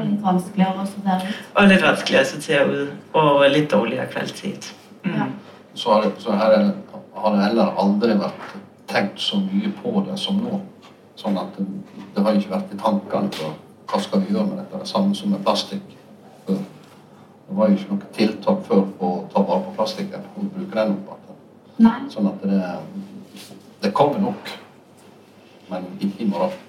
[0.00, 1.42] Og litt vanskeligere å sortere ut.
[1.56, 4.70] Og litt vanskeligere å sortere ut, og litt dårligere kvalitet.
[5.04, 5.14] Mm.
[5.16, 5.26] Ja.
[5.74, 8.56] Så, har det, så her er, det- har det heller aldri vært
[8.88, 10.60] tenkt så mye på det som nå.
[11.16, 11.64] Sånn at det,
[12.14, 13.52] det har ikke vært i tankene på
[13.88, 14.78] hva skal vi gjøre med dette.
[14.82, 15.82] Det samme som med plastikk.
[16.46, 16.56] Det
[17.56, 20.96] var jo ikke noe tiltak før på å ta vare på plastikken og bruke den
[21.08, 21.28] opp
[21.78, 22.08] igjen.
[22.10, 22.60] Sånn at det,
[23.84, 24.50] det kommer nok,
[25.70, 26.62] men ikke i morgen.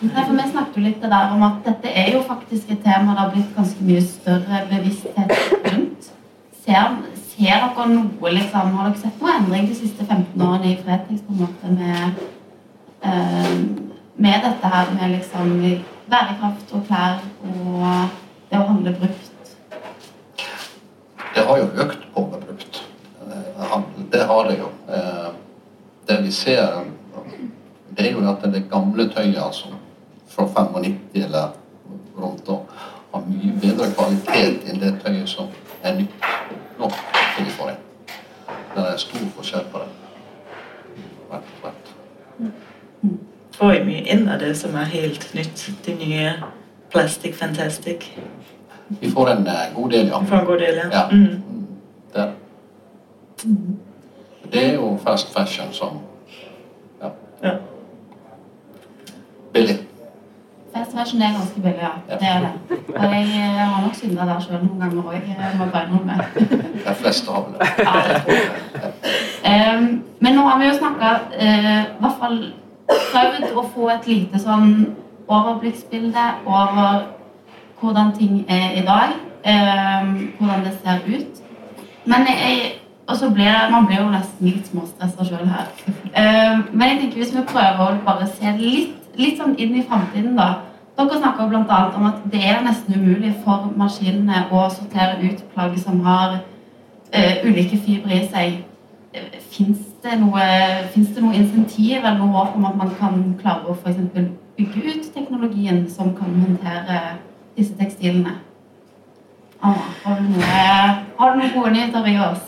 [0.00, 3.16] Nei, for Vi snakket jo litt der om at dette er jo faktisk et tema
[3.16, 5.32] det har blitt ganske mye større bevissthet
[5.72, 6.10] rundt.
[6.62, 6.92] Ser,
[7.32, 11.24] ser dere noe, liksom, Har dere sett noe endring de siste 15 årene i Fretex
[11.72, 12.20] med,
[13.02, 13.56] eh,
[14.16, 15.50] med dette her med liksom
[16.08, 18.14] bærekraft og klær og
[18.50, 19.56] det å handle brukt?
[21.34, 22.82] Det har jo økt på med brukt.
[23.26, 23.82] Eh.
[24.12, 24.70] Det har det jo.
[24.88, 25.28] Eh,
[26.08, 26.84] Det vi ser,
[27.96, 29.74] det er jo at det gamle tøyet, altså
[30.38, 31.48] fra 95 eller
[32.16, 32.58] rundt da,
[33.12, 35.50] har mye bedre kvalitet enn det tøyet som
[35.82, 36.28] er nytt
[36.78, 36.90] nå.
[37.36, 37.84] til vi får inn.
[38.74, 39.88] Det er stor forskjell på det.
[41.30, 41.94] Rett og slett.
[43.58, 45.70] Får vi mye inn av det, som er helt nytt?
[45.86, 46.34] De nye
[46.90, 48.10] Plastic Fantastic?
[49.00, 50.20] Vi får en eh, god del, ja.
[50.20, 50.88] Vi får en god del, ja.
[50.92, 51.08] Ja.
[51.12, 51.42] Mm.
[53.44, 53.78] Mm.
[54.52, 55.98] Det er jo fast fashion som
[57.00, 57.10] ja,
[57.42, 57.52] ja.
[59.52, 59.76] billig.
[60.98, 62.16] Fast fashion er ganske billig, ja.
[62.18, 62.78] Det er det.
[62.96, 66.16] Og jeg eh, har nok synda der sjøl noen ganger òg, må jeg bare innrømme.
[66.86, 67.68] De fleste har vel det.
[67.86, 67.92] Ja,
[68.26, 68.88] det.
[69.46, 69.86] Ehm,
[70.20, 72.38] men nå har vi jo snakka eh, i hvert fall
[72.88, 74.74] prøvd å få et lite sånn
[75.28, 77.06] overblikksbilde over
[77.80, 79.14] hvordan ting er i dag.
[79.44, 81.42] ehm, hvordan det ser ut.
[82.04, 82.72] Men jeg,
[83.06, 85.70] og så blir det, man blir jo nesten litt småstressa sjøl her.
[86.18, 89.86] Ehm, men jeg tenker hvis vi prøver å bare se litt, litt sånn inn i
[89.86, 90.56] framtiden, da.
[90.98, 91.78] Dere snakker bl.a.
[91.96, 97.34] om at det er nesten umulig for maskinene å sortere ut plagg som har uh,
[97.46, 98.56] ulike fibre i seg.
[99.52, 100.42] Fins det, noe,
[101.22, 104.26] noe insentiv eller noe håp om at man kan klare å for eksempel
[104.58, 106.98] bygge ut teknologien som kan håndtere
[107.54, 108.34] disse tekstilene?
[109.62, 110.66] Anna, har du, noe,
[111.18, 112.42] har du noen gode nyheter i oss?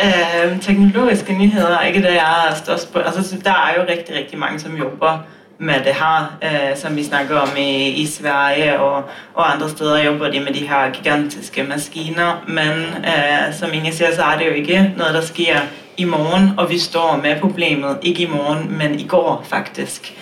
[0.00, 3.04] Eh, teknologiske nyheter er ikke det, jeg er størst på.
[3.04, 5.22] Altså, det er jo riktig, riktig mange, som jobber
[5.62, 10.04] med det her, eh, som vi snakker om i, i Sverige og, og, andre steder
[10.04, 12.44] jobber de med de her gigantiske maskiner.
[12.46, 16.52] Men eh, som ingen sier, så er det jo ikke noe der skjer i morgen,
[16.58, 20.12] og vi står med problemet ikke i morgen, men i går, faktisk.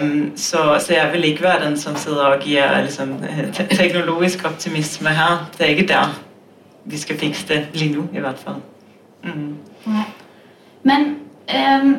[0.00, 3.18] Um, så, så, jeg vil ikke være den som sitter og gir liksom,
[3.70, 5.50] teknologisk optimisme her.
[5.58, 6.14] Det er ikke der
[6.84, 8.54] vi skal fikse det lige nå, i hvert fall.
[9.24, 9.56] Mm.
[10.82, 11.16] Men
[11.82, 11.96] um,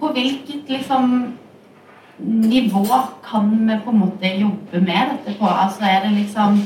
[0.00, 1.32] på hvilket liksom,
[2.18, 2.84] nivå
[3.30, 5.46] kan vi på en måte jobbe med dette på?
[5.46, 6.60] Altså Er det liksom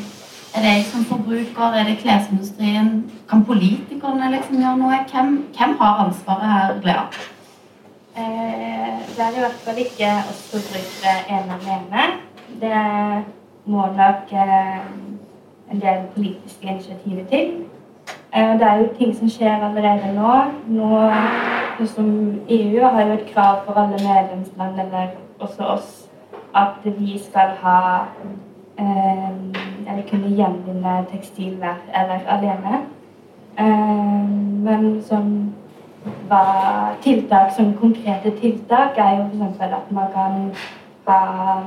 [0.55, 1.73] er det jeg som forbruker?
[1.75, 3.11] Er det klesindustrien?
[3.31, 4.99] Kan politikerne liksom gjøre noe?
[5.12, 7.05] Hvem, hvem har ansvaret her, Lea?
[8.17, 12.03] Eh, det er i hvert fall ikke oss forbrukere ene alene.
[12.61, 13.25] Det
[13.65, 14.79] må nok eh,
[15.73, 17.55] en del politiske initiativer til.
[18.35, 20.35] Eh, det er jo ting som skjer allerede nå.
[20.67, 20.93] nå
[21.87, 22.09] som
[22.49, 25.09] EU har jo et krav for alle medlemsland, eller
[25.43, 25.91] også oss,
[26.55, 27.79] at vi skal ha
[28.79, 32.81] eller eh, kunne gjenvinne tekstilvær eller alene.
[33.59, 34.29] Um,
[34.65, 35.55] men som
[36.29, 39.61] var tiltak, som konkrete tiltak, er jo f.eks.
[39.61, 40.55] at man kan
[41.07, 41.59] ha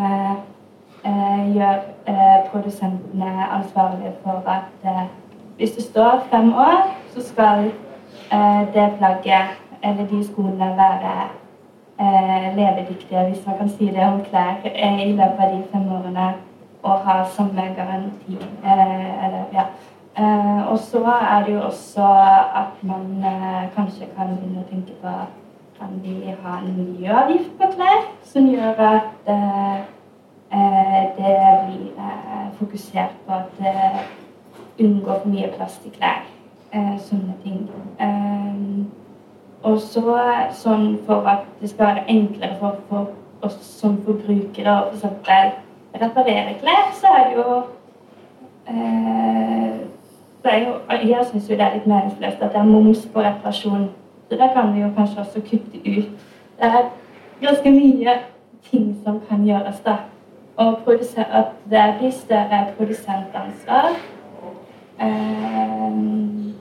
[1.55, 1.77] gjør
[2.51, 4.65] produsentene ansvarlige for at
[5.61, 7.69] hvis det står fem år, så skal
[8.31, 9.47] Eh, det plagget
[9.83, 11.13] eller de skoene være
[11.99, 15.91] eh, levedyktige, hvis man kan si det om klær, eh, i løpet av de fem
[15.91, 16.33] årene
[16.83, 18.37] og ha samme garanti.
[18.63, 19.65] eller, ja.
[20.71, 22.05] og så er det jo også
[22.55, 23.25] at man
[23.75, 25.11] kanskje kan begynne å tenke på
[25.79, 29.29] kan vi ha en miljøavgift på klær som gjør at
[31.17, 31.91] det blir
[32.59, 33.61] fokusert på at
[34.77, 36.23] det unngår for mye plast i klær
[36.73, 37.67] eh, sånne ting.
[37.99, 38.61] Eh,
[39.63, 40.17] og så
[40.57, 43.11] sånn for at det skal være enklere for, for
[43.45, 45.59] oss som forbrukere å f.eks.
[46.01, 47.57] reparere klær, så er det jo
[48.71, 49.79] eh,
[50.41, 53.21] det er jo, Jeg syns jo det er litt meningsløst at det er moms på
[53.21, 53.89] reparasjon.
[54.29, 56.07] Så da kan vi jo kanskje også kutte ut.
[56.57, 56.87] Det er
[57.41, 58.15] ganske mye
[58.71, 59.95] ting som kan gjøres, da.
[60.57, 63.93] Og at det blir større produsentansvar.
[65.01, 66.53] Um,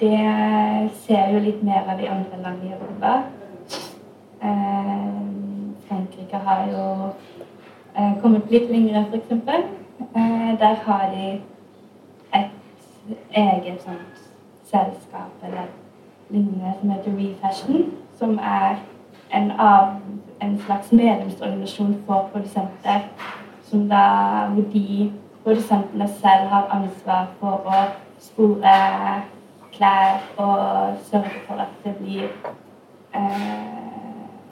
[0.00, 3.22] det ser jo litt mer av i andre land i Europa.
[4.42, 5.06] Eh,
[5.88, 6.82] Frankrike har jo
[7.94, 9.30] eh, kommet litt lenger, f.eks.
[9.30, 11.40] Eh, der har de
[12.34, 12.50] et
[13.30, 14.20] eget sånt
[14.64, 15.70] selskap eller
[16.28, 18.76] lignende som heter Refashion, som er
[19.32, 19.96] en, av,
[20.40, 23.08] en slags medlemsorganisasjon for produsenter.
[23.62, 24.02] Som da,
[24.52, 25.12] hvor de
[25.46, 27.82] produsentene selv har ansvar for å
[28.18, 28.72] spore
[29.76, 32.24] klær og sørge for at det blir
[33.14, 33.74] eh,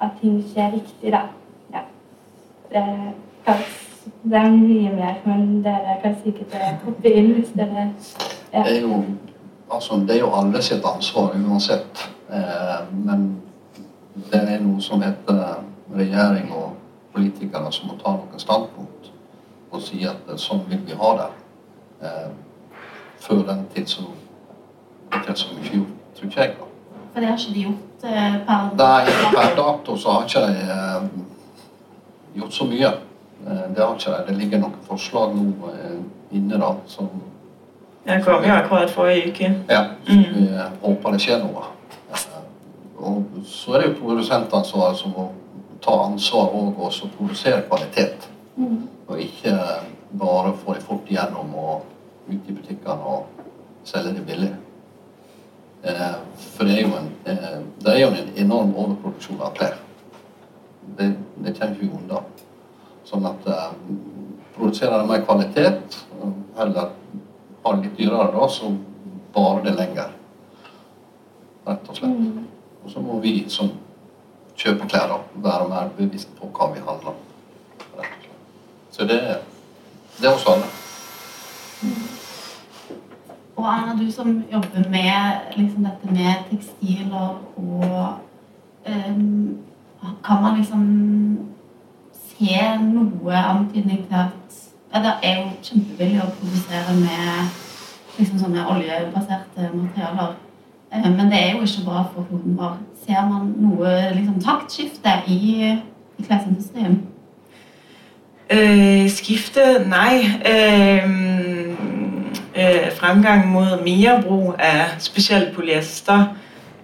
[0.04, 1.20] At ting skjer riktig, da.
[1.72, 1.80] Ja.
[2.70, 2.82] Det,
[4.22, 6.54] det, er mye mer, men dere kan sikkert
[6.84, 7.86] hoppe inn hvis dere
[8.52, 8.62] ja.
[8.64, 8.98] det, er jo,
[9.70, 12.04] altså, det er jo alle sitt ansvar uansett.
[12.30, 13.30] Eh, men
[14.30, 15.62] det er noe som heter
[15.94, 16.74] regjering og
[17.14, 18.93] politikere som må ta noen standpunkt
[19.74, 21.30] og si at sånn vil vi ha det.
[22.04, 22.30] Eh,
[23.24, 24.06] før den tid så
[25.14, 26.54] ikke så mye gjort, tror ikke jeg.
[27.12, 30.64] For det har ikke de gjort eh, per Nei, per dato så har ikke de
[30.76, 31.04] eh,
[32.40, 32.90] gjort så mye.
[33.46, 34.24] Eh, det har ikke de.
[34.28, 36.00] Det ligger noen forslag nå eh,
[36.34, 37.12] inne da som
[38.06, 39.52] Ja, kom jo akkurat forrige uke.
[39.70, 40.24] Ja, så mm.
[40.34, 41.70] vi eh, håper det skjer noe.
[42.12, 42.42] Eh,
[42.98, 45.30] og så er det jo produsentansvaret som må
[45.84, 48.28] ta ansvar og også produsere kvalitet.
[48.56, 48.88] Mm.
[49.06, 49.56] Og ikke
[50.18, 51.84] bare få det fort igjennom og
[52.28, 53.26] ut i butikkene og
[53.84, 54.52] selge det billig.
[55.84, 56.14] Eh,
[56.56, 59.76] for det er, jo en, eh, det er jo en enorm overproduksjon av klær.
[60.98, 61.10] Det,
[61.44, 62.22] det kommer ikke unna.
[63.04, 63.72] Sånn at uh,
[64.56, 65.98] produserer det mer kvalitet,
[66.56, 66.94] heller
[67.64, 68.70] har det litt dyrere, da, så
[69.34, 70.14] varer det lenger.
[71.68, 72.16] Rett og slett.
[72.16, 72.46] Mm.
[72.84, 73.74] Og så må vi som
[74.56, 75.14] kjøper klær,
[75.44, 77.20] være mer bevisst på hva vi handler.
[78.94, 79.20] Så det,
[80.18, 80.66] det er oss alle.
[81.82, 82.02] Mm.
[83.56, 88.18] Og Anna, du som jobber med liksom, dette med tekstiler og
[88.86, 89.58] um,
[90.24, 90.82] Kan man liksom
[92.12, 94.58] se noe antydning til at
[94.94, 97.48] ja, Det er jo kjempevillig å produsere med
[98.18, 100.36] liksom, sånne oljebaserte materialer.
[100.94, 102.78] Um, men det er jo ikke bra for hoden vår.
[103.06, 105.42] Ser man noe liksom, taktskifte i,
[106.18, 107.02] i klesindustrien?
[108.52, 109.60] Uh, skifte?
[109.88, 110.24] Nei.
[110.46, 111.10] Øh,
[112.56, 116.24] øh, fremgang mot mere brug av spesielt polyester.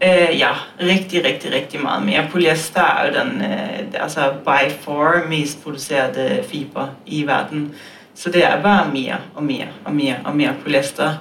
[0.04, 2.28] Øh, ja, riktig, riktig, riktig meget mere.
[2.32, 7.74] Polyester er jo den øh, altså by far mest produserte fiber i verden.
[8.14, 11.14] Så det er bare mer og mer og mer og mer polyester.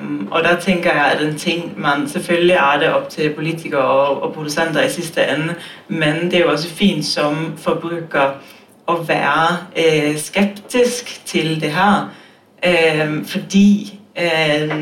[0.00, 3.82] Um, og der tænker jeg at en ting man Selvfølgelig er det opp til politikere
[3.82, 5.54] og, og, produsenter i siste ende,
[5.88, 8.30] men det er jo også fint som forbruker
[8.90, 12.10] å være eh, skeptisk til det her.
[12.62, 14.74] Eh, fordi eh,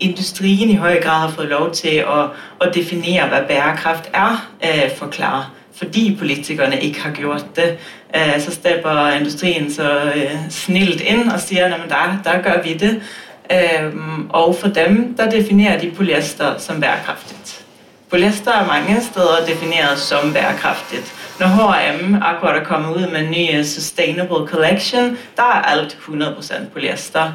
[0.00, 2.18] industrien i høy grad har fått lov til å,
[2.60, 5.52] å definere hva bærekraft er for klar.
[5.76, 7.76] Fordi politikerne ikke har gjort det,
[8.40, 9.90] så stepper industrien så
[10.48, 12.94] snilt inn og sier at da, da gjør vi det.
[14.32, 17.36] Og for dem der definerer de polyester som bærekraftig.
[18.10, 21.12] Polyester er mange steder definert som bærekraftigt.
[21.38, 26.68] Når H&M akkurat er kommet ut med en ny Sustainable Collection, der er alt 100%
[26.72, 27.32] polyester.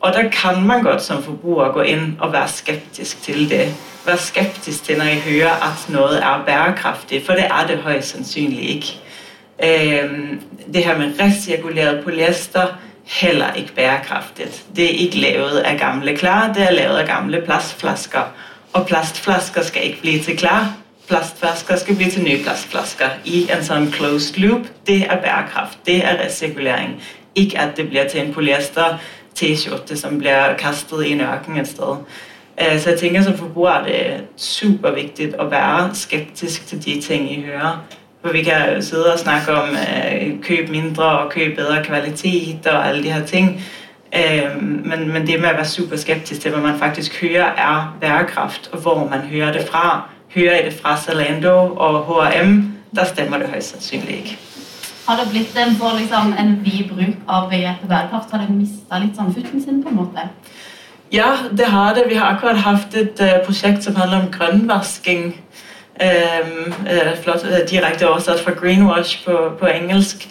[0.00, 3.74] Og der kan man godt som forbruger gå inn og være skeptisk til det.
[4.06, 8.08] Være skeptisk til, når jeg hører, at noe er bærekraftig, for det er det højst
[8.08, 8.92] sannsynlig ikke.
[10.72, 12.66] Det her med resirkulert polyester,
[13.04, 14.46] heller ikke bærekraftig.
[14.76, 18.30] Det er ikke laget av gamle klær, det er laget av gamle plastflasker.
[18.72, 20.70] Og plastflasker skal ikke bli til klær.
[21.10, 24.68] Plastflasker skal bli til nye plastflasker i en sånn closed loop.
[24.86, 25.80] Det er bærekraft.
[25.86, 26.92] Det er resirkulering.
[27.34, 29.00] Ikke at det blir til en polyester
[29.34, 32.04] T-skjorte som blir kastet i en ørken et sted.
[32.54, 37.26] Eh, så jeg tenker som forbruker er det superviktig å være skeptisk til de ting
[37.32, 37.82] I hører.
[38.22, 39.74] For vi kan sidde og snakke om
[40.46, 43.56] kjøp mindre og kjøp bedre kvalitet og alle de her ting.
[44.14, 47.96] Øh, men, men, det med å være super skeptisk til hva man faktisk hører er
[48.00, 50.06] bærekraft, og hvor man hører det fra.
[50.34, 52.54] Hører jeg det fra Zalando og H&M,
[52.96, 54.36] da stemmer det høyst sannsynlig ikke.
[55.08, 58.30] Har det blitt en, for liksom, en vid bruk av begrepet bærekraft?
[58.30, 59.82] Har det mista litt sånn futten sin?
[59.82, 60.28] på en måte?
[61.10, 62.06] Ja, det har det.
[62.08, 65.32] Vi har akkurat hatt et uh, prosjekt som handler om grønnvasking
[66.00, 70.22] Um, uh, flott, uh, direkte oversatt fra greenwash på, på engelsk.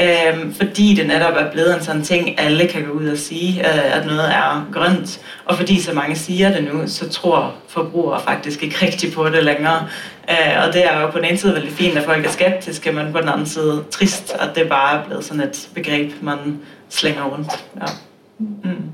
[0.00, 3.60] Um, fordi det nettopp er blevet en sånn ting alle kan gå ut og si
[3.62, 5.20] øh, at noe er grønt.
[5.46, 9.44] Og fordi så mange sier det nå, så tror forbrugere faktisk ikke riktig på det
[9.44, 9.86] lenger.
[10.26, 12.92] Øh, og det er jo på den ene side veldig fint at folk er skeptiske,
[12.92, 16.58] men på den andre side trist at det bare er blevet sådan et begrep man
[16.88, 17.64] slenger rundt.
[17.76, 17.94] Ja.
[18.38, 18.90] Mm.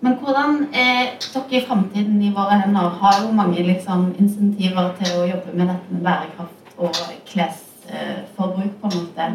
[0.00, 5.16] Men hvordan er dere i fremtiden i våre hender har jo mange liksom, insentiver til
[5.16, 6.92] å jobbe med dette med bærekraft og
[7.90, 9.26] klesforbruk, på en måte.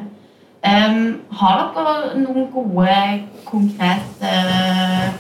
[0.66, 2.94] Um, har dere noen gode,
[3.46, 5.12] konkrete uh,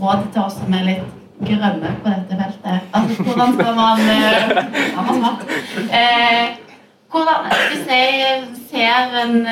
[0.00, 1.12] råd til oss som er litt
[1.46, 2.88] grønne på dette feltet?
[2.98, 4.50] Altså, hvordan skal man uh,
[4.96, 6.58] ja, man uh,
[7.10, 9.46] hvordan, Hvis jeg ser en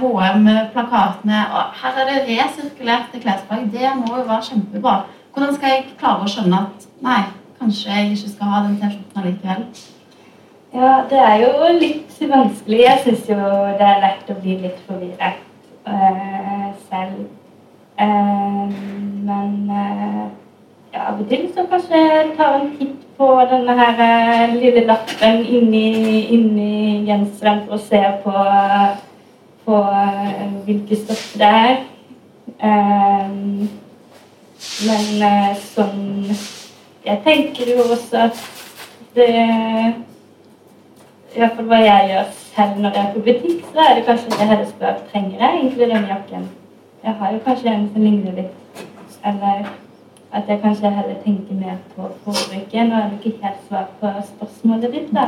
[0.00, 3.66] HM-plakatene og Her er det resirkulerte klesplagg.
[3.72, 4.94] Det må jo være kjempebra.
[5.32, 7.20] Hvordan skal jeg klare å skjønne at nei,
[7.60, 9.66] kanskje jeg ikke skal ha den T-skjorten likevel?
[10.74, 12.80] Ja, det er jo litt vanskelig.
[12.82, 13.36] Jeg syns jo
[13.78, 15.42] det er lett å bli litt forvirret
[15.86, 17.28] uh, selv.
[17.94, 18.72] Uh,
[19.22, 20.24] men uh,
[20.90, 22.00] ja, av og til så kanskje
[22.34, 25.84] tar en titt på denne her lille lappen inni,
[26.34, 28.32] inni genseren for å se på,
[29.68, 31.76] på uh, hvilke stoffer det er.
[32.64, 33.68] Um,
[34.84, 36.02] men sånn
[37.04, 38.42] Jeg tenker jo også at
[39.14, 39.30] det
[41.34, 44.04] I hvert fall hva jeg gjør selv når jeg er på butikk, så er det
[44.06, 46.44] kanskje at jeg heller spør trenger jeg egentlig den jakken.
[47.04, 48.84] Jeg har jo kanskje en som ligner litt.
[49.24, 49.64] Eller
[50.32, 52.86] at jeg kanskje heller tenker mer på forbruket.
[52.88, 55.26] Nå er det ikke helt svar på spørsmålet ditt, da.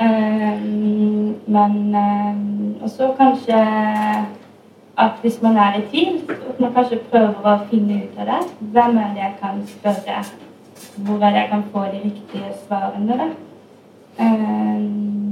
[0.00, 3.62] Um, men um, også kanskje
[4.98, 6.20] at hvis man er i tvil,
[6.50, 8.40] at man kanskje prøver å finne ut av det.
[8.60, 10.22] Hvem er det jeg kan spørre?
[10.96, 13.18] Hvor er det jeg kan få de riktige svarene?
[13.22, 13.28] da?
[14.18, 15.27] Um,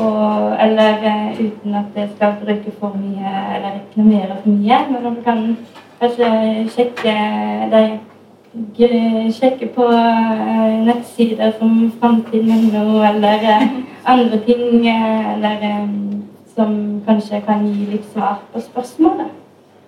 [0.00, 4.80] og, eller uh, uten at det skal bruke for mye eller reklamere for mye.
[4.90, 5.44] Men du kan
[6.00, 6.28] Kanskje
[6.72, 7.14] sjekke,
[9.36, 13.66] sjekke på eh, nettsider som Framtiden.no eller eh,
[14.04, 15.88] andre ting eh, eller,
[16.54, 19.28] som kanskje kan gi litt svar på spørsmålet.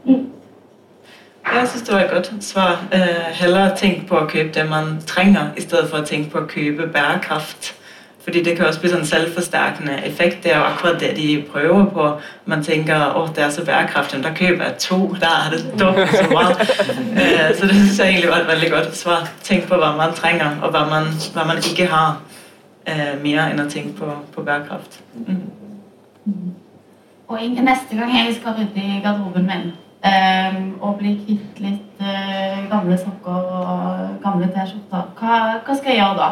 [0.05, 0.29] Mm.
[1.55, 2.77] Jeg syns det var et godt svar.
[3.41, 6.49] heller tenk på å kjøpe det man trenger, i stedet for å tenke på å
[6.53, 7.73] kjøpe bærekraft.
[8.25, 10.45] Fordi det kan også bli sånn selvforsterkende effekt.
[10.45, 12.09] Det er jo akkurat det de prøver på.
[12.47, 14.99] Man tenker at det er så bærekraftig, men da kjøper jeg to.
[15.21, 16.45] Da er det dobbelt så bra.
[17.23, 19.27] Eh, så det syns jeg egentlig var et veldig godt svar.
[19.45, 22.23] Tenk på hva man trenger, og hva man, hva man ikke har.
[22.87, 25.01] Eh, mer enn å tenke på, på bærekraft.
[25.27, 25.43] Mm.
[27.29, 32.65] Og neste gang jeg skal rydde i garderoben min, Um, og bli kvitt litt uh,
[32.67, 35.13] gamle sokker og gamle T-skjorter.
[35.15, 36.31] Hva, hva skal jeg gjøre da?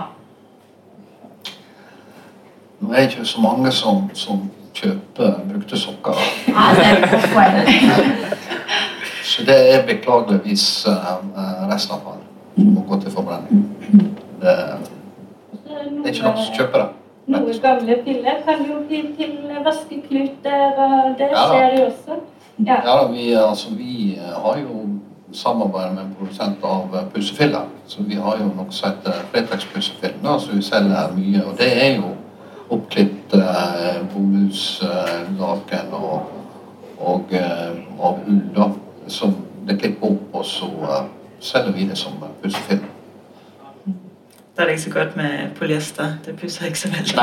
[2.81, 6.23] Nå er det ikke så mange som, som kjøper brukte sokker.
[6.49, 7.59] Nei, det er et godt poeng.
[9.31, 11.21] Så det er beklageligvis uh,
[11.71, 12.19] restavfall
[12.57, 13.67] som må gå til forbrenning.
[14.41, 14.55] Det,
[15.63, 16.89] det er ikke noen som kjøper det.
[17.31, 22.19] Noen gamle piller kan jo bli til vaskekluter, og det skjer jo også.
[22.67, 22.81] Ja.
[22.85, 24.89] Ja, vi, altså, vi har jo
[25.33, 27.69] samarbeid med en produsent av eh, pussefiller.
[27.87, 31.45] Så vi har jo noe som heter Fretex pussefill, som vi selger mye.
[31.47, 32.11] Og det er jo
[32.71, 36.31] oppklipt eh, bomullslaken og,
[36.99, 38.71] og eh, av ull, da.
[39.11, 41.05] Som det klipper opp, og så eh,
[41.41, 42.13] selger vi det som
[42.43, 42.85] pussefilm.
[42.85, 42.97] Det
[44.57, 46.13] Da er ikke så godt med polyester.
[46.25, 47.17] Det pusser ikke så veldig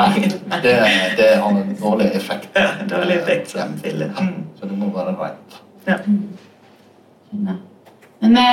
[0.48, 0.74] Nei, det,
[1.16, 2.48] det har en dårlig effekt.
[2.56, 4.12] Ja, dårlig effekt som fille.
[4.20, 4.44] Mm.
[4.60, 5.60] Så det må være rent.
[5.84, 7.60] Skjønner.
[8.20, 8.46] Men vi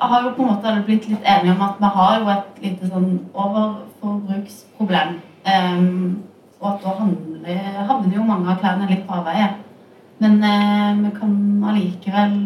[0.00, 2.88] har jo på en måte blitt litt enige om at vi har jo et lite
[2.90, 3.10] sånn
[3.44, 5.20] overforbruksproblem.
[5.46, 6.22] Ehm,
[6.62, 6.92] og at da
[7.88, 9.48] havner jo mange av klærne litt på avveie.
[10.22, 11.32] Men eh, vi kan
[11.66, 12.36] allikevel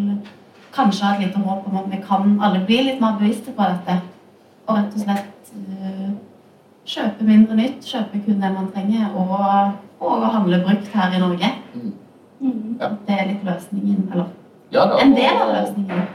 [0.77, 3.69] kanskje ha et lite håp om at vi kan alle bli litt mer bevisste på
[3.69, 3.99] dette.
[4.67, 6.15] Og rett og slett eh,
[6.89, 11.23] kjøpe mindre nytt, kjøpe kun det man trenger, og, og å handle brukt her i
[11.23, 11.53] Norge.
[11.75, 11.93] Mm.
[12.41, 12.77] Mm.
[12.81, 14.33] Det er litt løsningen, eller
[14.73, 16.07] Ja, da, en del av løsningen.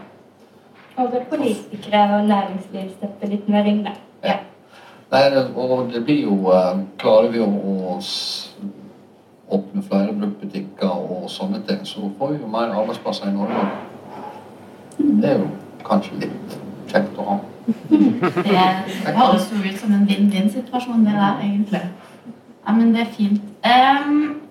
[0.99, 4.02] Og det politikere og næringsliv stepper litt mer inn der.
[5.12, 5.24] Nei,
[5.55, 7.97] og det blir jo eh, Klarer vi å,
[9.51, 13.66] åpne flere bruktbutikker og sånne ting, så får vi jo mer arbeidsplasser i Norge.
[14.97, 15.49] Det er jo
[15.84, 16.55] kanskje litt
[16.88, 17.36] kjekt å ha.
[19.03, 21.84] Det høres jo ut som en vinn-vinn-situasjon, det der, egentlig.
[22.64, 23.43] Ja, men det er fint.
[23.68, 24.41] Um,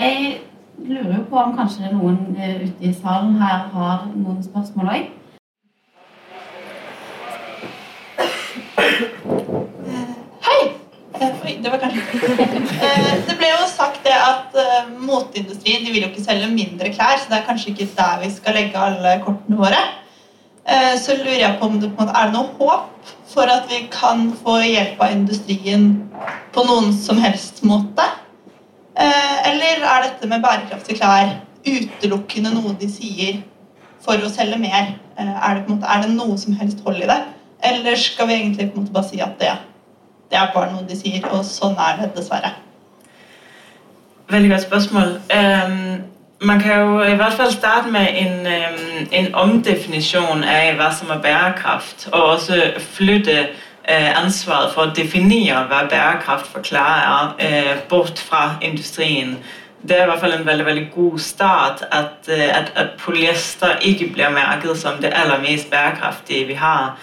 [0.00, 0.40] jeg
[0.78, 5.12] lurer jo på om kanskje noen eh, ute i salen her har noen spørsmål òg.
[11.62, 12.02] Det var kanskje
[12.78, 16.92] Eh, Det ble jo sagt det at eh, moteindustrien de vil jo ikke selge mindre
[16.94, 19.80] klær, så det er kanskje ikke der vi skal legge alle kortene våre.
[20.68, 23.66] Eh, Så lurer jeg på om det på en måte er noe håp for at
[23.70, 25.88] vi kan få hjelp av industrien
[26.52, 28.04] på noen som helst måte?
[28.98, 31.36] Eller er dette med bærekraftige klær
[31.66, 33.42] utelukkende noe de sier
[34.02, 34.94] for å selge mer?
[35.18, 37.18] Er det, på en måte, er det noe som helst hold i det?
[37.62, 39.52] Eller skal vi egentlig på en måte bare si at det,
[40.30, 42.52] det er bare noe de sier, og sånn er det dessverre?
[44.28, 45.14] Veldig godt spørsmål.
[45.32, 46.02] Um,
[46.40, 51.10] man kan jo i hvert fall starte med en, um, en omdefinisjon av hva som
[51.10, 53.38] er bærekraft, og også flytte
[53.88, 59.38] øh, ansvaret for å definere hva bærekraft forklarer, er, øh, bort fra industrien.
[59.88, 63.78] Det er i hvert fall en veldig, veldig god start at, øh, at, at polyester
[63.80, 66.98] ikke blir merket som det aller mest bærekraftige vi har.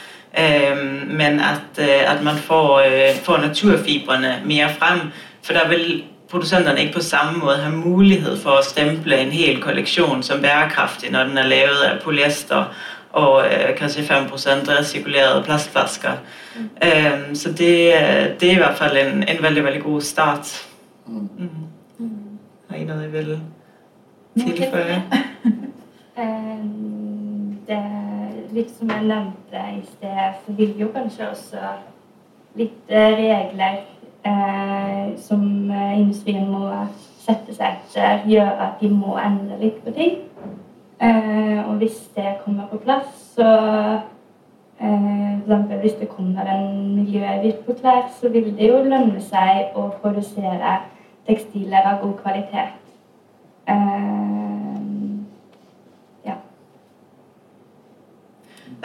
[1.07, 4.99] Men at, øh, at man får, øh, får naturfibrene mer frem.
[5.43, 9.61] For der vil produsenterne ikke på samme måte ha mulighet for å stemple en hel
[9.61, 12.73] kolleksjon som bærekraftig når den er lavet av polyester
[13.15, 16.11] og øh, kanskje 5% resirkulerede plastflasker.
[16.83, 17.93] Øhm, så det,
[18.39, 20.67] det er i hvert fall en, en veldig, veldig god start.
[21.07, 21.29] Mm.
[21.99, 22.09] Mm.
[22.69, 23.39] Har I noe jeg vil
[24.39, 25.01] tilføye?
[26.17, 26.65] Eh,
[27.67, 27.77] Det,
[28.55, 31.73] litt som jeg nevnte i sted, så vil jo kanskje også
[32.55, 33.81] litt eh, regler
[34.23, 36.69] eh, som eh, industrien må
[37.25, 40.21] sette seg etter, gjøre at de må endre litt på ting.
[41.03, 43.49] Eh, og hvis det kommer på plass, så
[44.79, 45.25] eh,
[45.65, 49.89] eksempel hvis det kommer en miljøavgift på tvers, så vil det jo lønne seg å
[50.01, 50.79] produsere
[51.27, 52.75] tekstiler av god kvalitet.
[53.67, 54.34] Eh,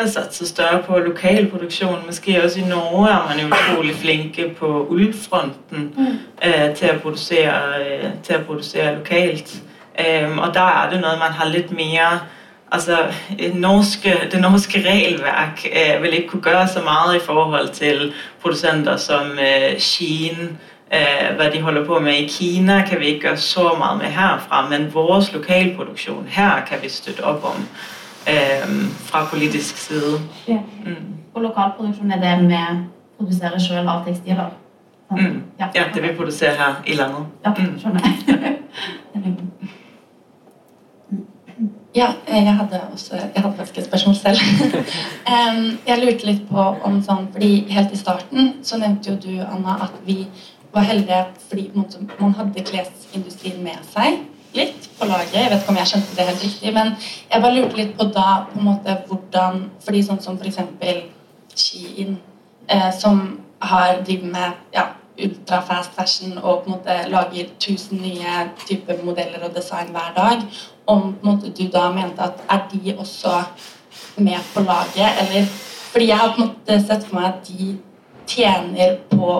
[0.01, 2.07] Jeg satset større på lokalproduksjon.
[2.07, 5.95] Måske også i Norge er man utrolig flinke på ullfronten
[6.45, 9.53] øh, til, å produsere, øh, til å produsere lokalt.
[10.01, 12.25] Øhm, og der er det noe man har litt mer
[12.73, 12.97] Altså,
[13.55, 18.97] norske, det norske regelverk eh, vil ikke kunne gjøre så mye i forhold til produsenter
[18.97, 20.59] som eh, Shein,
[20.95, 24.15] øh, hva de holder på med i Kina, kan vi ikke gjøre så mye med
[24.15, 24.69] herfra.
[24.71, 27.67] Men vår lokalproduksjon her kan vi støtte opp om
[29.11, 30.21] fra politisk side.
[30.49, 30.59] Ja.
[30.85, 30.97] Mm.
[31.35, 32.61] Og lokalproduksjon er det vi
[33.19, 34.51] produserer sjøl av tekstiler.
[35.11, 35.19] Sånn.
[35.21, 35.43] Mm.
[35.75, 37.27] Ja, det vi produserer her i landet.
[37.45, 37.79] Ja, Mm.
[37.79, 38.57] skjønner jeg.
[41.95, 44.39] Ja, eh, jeg hadde også jeg hadde faktisk et spørsmål selv.
[45.89, 49.75] Jeg lurte litt på om sånn, fordi Helt i starten så nevnte jo du, Anna,
[49.89, 50.27] at vi
[50.73, 51.65] var heldige fordi
[52.21, 54.21] man hadde klesindustrien med seg.
[54.55, 55.35] Litt på laget.
[55.35, 56.95] Jeg vet ikke om jeg skjønte det helt riktig, men
[57.31, 60.61] jeg bare lurte litt på da på en måte hvordan fordi sånn som f.eks.
[61.61, 62.17] Shein,
[62.71, 64.87] eh, som har drevet med ja,
[65.21, 70.15] ultra fast fashion og på en måte lager tusen nye typer modeller og design hver
[70.17, 70.47] dag,
[70.87, 73.43] om på en måte du da mente at er de også
[74.17, 75.51] med på laget, eller
[75.91, 77.73] Fordi jeg har på en måte sett for meg at de
[78.31, 79.31] tjener på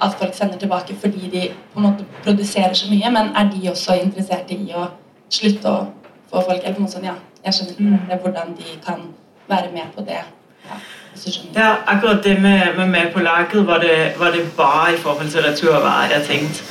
[0.00, 3.70] at folk sender tilbake fordi de på en måte produserer så mye, men er de
[3.70, 4.88] også interessert i å
[5.30, 5.86] slutte å
[6.30, 7.06] få folk eller noe sånt?
[7.08, 9.08] Ja, jeg skjønner ikke hvordan de kan
[9.48, 10.22] være med på det.
[11.54, 15.30] Ja, akkurat det med, med med på laget var det, var det bare i forhold
[15.30, 16.62] til returvarer jeg tenkte.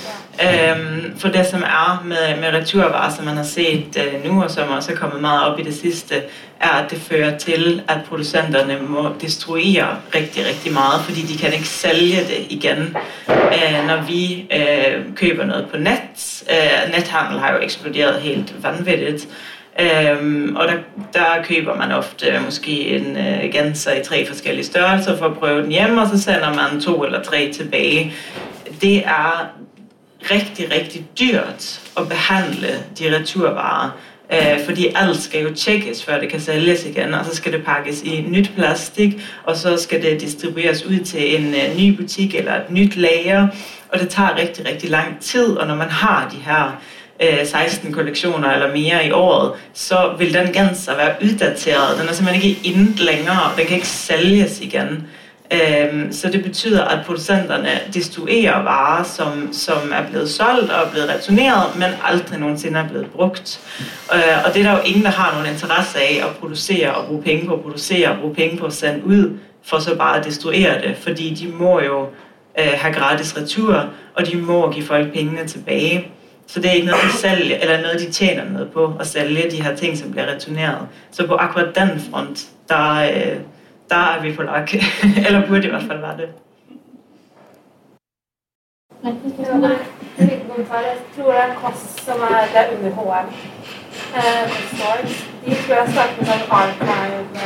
[1.18, 4.70] For det som er med, med returvarer som man har sett eh, nå, og som
[4.70, 6.22] også er kommet meget opp i det siste,
[6.60, 11.54] er at det fører til at produsentene må destruere riktig riktig mye, fordi de kan
[11.54, 12.96] ikke selge det igjen.
[13.28, 16.26] Eh, når vi eh, kjøper noe på nett
[16.94, 19.28] Netthandel har jo eksplodert helt vanvittig.
[19.78, 20.78] Um, og der,
[21.14, 25.62] der køber man ofte måske en uh, genser i tre forskellige størrelser for å prøve
[25.62, 28.14] den hjem, og så sender man to eller tre tilbake.
[28.82, 29.52] Det er
[30.32, 33.92] riktig, riktig dyrt å behandle de returvarer.
[34.30, 37.14] Eh, fordi alt skal jo tjekkes før det kan selges igjen.
[37.14, 41.36] Og så skal det pakkes i nytt plastikk, og så skal det distribueres ut til
[41.36, 43.48] en eh, ny butikk eller et nytt lager.
[43.94, 45.58] Og det tar riktig, riktig lang tid.
[45.58, 46.82] Og når man har de her
[47.20, 52.00] eh, 16 kolleksjoner eller mer i året, så vil den genser være utdatert.
[52.00, 53.54] Den er simpelthen ikke inn lenger.
[53.58, 55.08] Den kan ikke selges igjen.
[56.12, 61.10] Så det betyder at produsentene destruerer varer som, som er blevet solgt og er blevet
[61.10, 63.60] returneret, men aldri noensinne er blevet brukt.
[64.14, 67.08] Øh, Og det er der jo ingen der har noen interesse av å produsere og
[67.08, 70.20] bruke penger på å produsere og bruke penger på å sende ut, for så bare
[70.20, 70.98] å destruere det.
[71.04, 72.08] Fordi de må jo
[72.60, 73.76] øh, ha gratis retur,
[74.16, 76.08] og de må gi folk pengene tilbake.
[76.48, 79.50] Så det er ikke noe de selger, eller noe de tjener noe på å selge
[79.52, 80.88] de her ting som blir returnert.
[81.12, 83.40] Så på akkurat den front, der,
[83.90, 84.68] der er vi på lag.
[85.28, 86.30] eller burde i hvert fall være det.
[89.04, 89.16] Jeg
[91.16, 93.28] tror det er Koss som er det er under HM.
[94.18, 94.44] Eh,
[95.46, 97.38] De tror jeg startet med sånn archive-side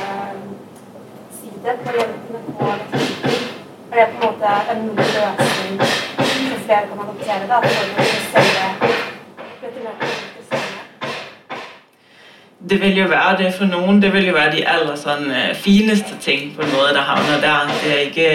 [1.83, 2.39] for jentene.
[2.57, 7.55] For det er på en måte en løsning som flere kan adoptere det.
[7.57, 8.65] At folk kan selge
[9.63, 10.20] returnerte.
[12.69, 14.01] Det vil jo være det for noen.
[14.01, 17.39] Det vil jo være de aller sånn, øh, fineste ting på en måte der havner
[17.41, 17.71] der.
[17.83, 18.27] Det er, ikke,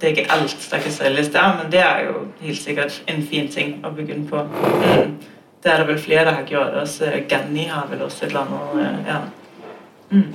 [0.00, 3.22] det er ikke alt der kan selges der, men det er jo helt sikkert en
[3.30, 4.40] fin ting å begynne på.
[4.42, 5.18] Mm.
[5.64, 6.74] Det er det vel flere der har gjort.
[6.82, 8.88] Også Ganni har vel også et eller annet.
[8.88, 9.18] øh, Ja.
[10.10, 10.34] Mm.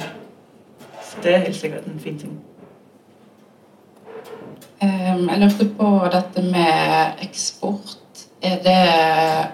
[1.02, 2.40] Så det er helt sikkert en fin ting.
[4.84, 7.98] Um, Jeg lurte på dette med eksport.
[8.42, 9.48] Er det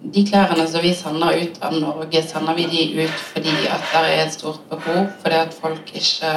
[0.00, 4.00] De klærne som vi sender ut av Norge, sender vi de ut fordi at det
[4.14, 6.30] er et stort behov, fordi at folk ikke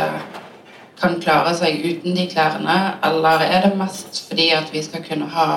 [1.00, 2.76] kan klare seg uten de klærne,
[3.08, 5.48] eller er det mest fordi at vi skal kunne ha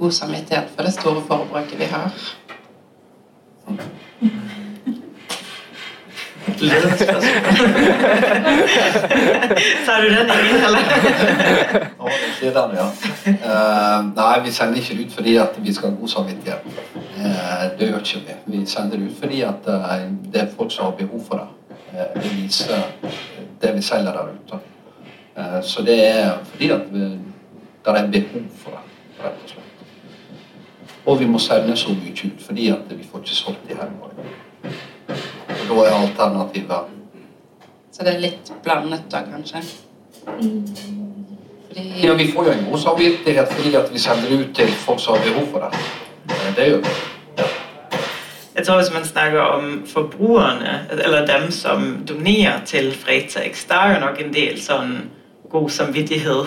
[0.00, 2.16] god samvittighet for det store forbruket vi har?
[9.86, 10.82] Tar du den, ingen, Eller?
[12.40, 12.86] Det er den, ja.
[13.26, 16.62] Uh, nei, vi sender ikke ut fordi at vi skal ha god samvittighet.
[16.96, 18.34] Uh, det gjør ikke vi.
[18.56, 19.94] Vi sender ut fordi at uh,
[20.32, 21.48] det er folk som har behov for det.
[22.22, 22.82] Vi viser
[23.62, 24.60] det vi selger der ute.
[25.40, 29.66] Eh, så det er fordi at vi, det er behov for det, rett og slett.
[31.06, 33.90] Og vi må sende så mye ut fordi at vi får ikke solgt de her.
[35.70, 36.88] Da er alternativet
[37.92, 39.60] Så det er litt blandet da, kanskje?
[41.70, 45.00] Fordi Ja, vi får jo en god samvittighet fordi at vi sender ut til folk
[45.00, 45.78] som har behov for det.
[46.30, 46.88] Eh, Det gjør vi.
[48.56, 53.94] Jeg tror Hvis man snakker om forbrukerne, eller dem som donerer til Fretex, det er
[53.94, 54.96] jo nok en del sånn
[55.50, 56.46] god samvittighet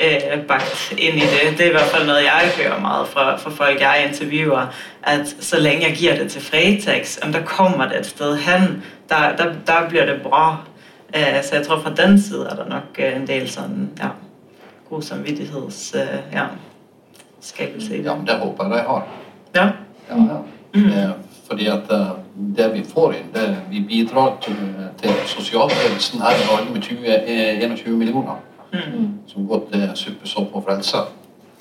[0.00, 1.58] øh, bakt inn i det.
[1.58, 4.66] Det er i hvert fall noe jeg hører meget fra, fra folk jeg intervjuer.
[5.02, 8.82] At så lenge jeg giver det til Fretex, om da kommer det et sted hen,
[9.08, 10.56] der, der, der blir det bra.
[11.14, 14.08] Eh, så jeg tror fra den siden er det nok eh, en del sånn ja,
[14.90, 16.46] god samvittigheds, øh, ja,
[17.40, 18.16] skabelse i Ja, det.
[18.18, 19.06] men det håper jeg de har.
[19.54, 19.68] Ja.
[20.10, 20.38] Ja, ja.
[20.74, 21.12] Mm.
[21.48, 21.88] Fordi at
[22.56, 24.58] det vi får inn, det vi bidrar til,
[25.02, 28.36] til sosialtjenesten her i Norge med 20, eh, 21 millioner.
[28.72, 29.08] Mm.
[29.26, 30.96] Som går til suppesopp og frelse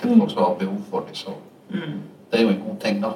[0.01, 1.17] til folk som har behov for det.
[1.17, 1.29] Så
[1.69, 1.79] Mm.
[2.31, 3.07] det er jo en god ting, da.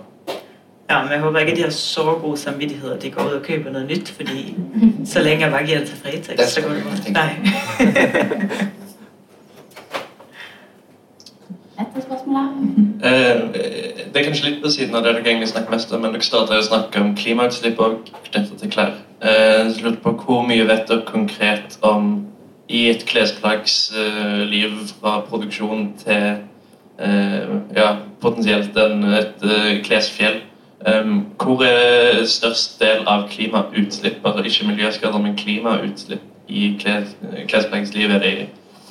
[0.90, 3.44] Ja, men jeg håper ikke de har så god samvittighet at de går ut og
[3.44, 4.56] kjøper noe nytt, fordi
[5.14, 7.10] så lenge jeg bare gir det til Fretex, så går det godt.
[7.14, 7.30] Nei.
[11.80, 12.50] Dette spørsmålet.
[13.04, 13.42] Eh,
[14.14, 16.26] det er kanskje litt på siden av det dere egentlig snakker mest om, men dere
[16.26, 18.94] starter å snakke om klimautslipp og knyttet til klær.
[19.24, 22.28] Jeg så lurte på Hvor mye vet dere konkret om
[22.70, 26.26] i et klesplaggs eh, liv fra produksjon til
[27.00, 27.88] eh, ja,
[28.22, 30.44] potensielt en, et eh, klesfjell?
[30.84, 37.16] Um, hvor er størst del av klimautslipp, altså ikke miljøskader, men klimautslipp i kles,
[37.48, 38.12] klesplaggets liv?
[38.12, 38.48] Er det i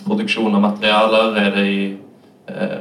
[0.07, 1.37] produksjon av materialer?
[1.37, 2.81] Er det i um, eh,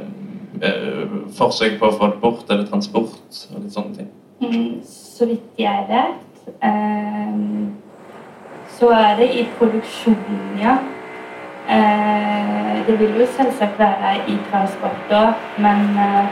[1.38, 2.50] forsøk på å få det bort?
[2.50, 3.46] eller transport?
[3.54, 4.10] og litt sånne ting?
[4.42, 7.74] Mm, Så vidt jeg vet, um,
[8.68, 10.78] så er det i produksjonen, ja.
[11.68, 16.26] Uh, det vil jo selvsagt være i transport òg, men uh,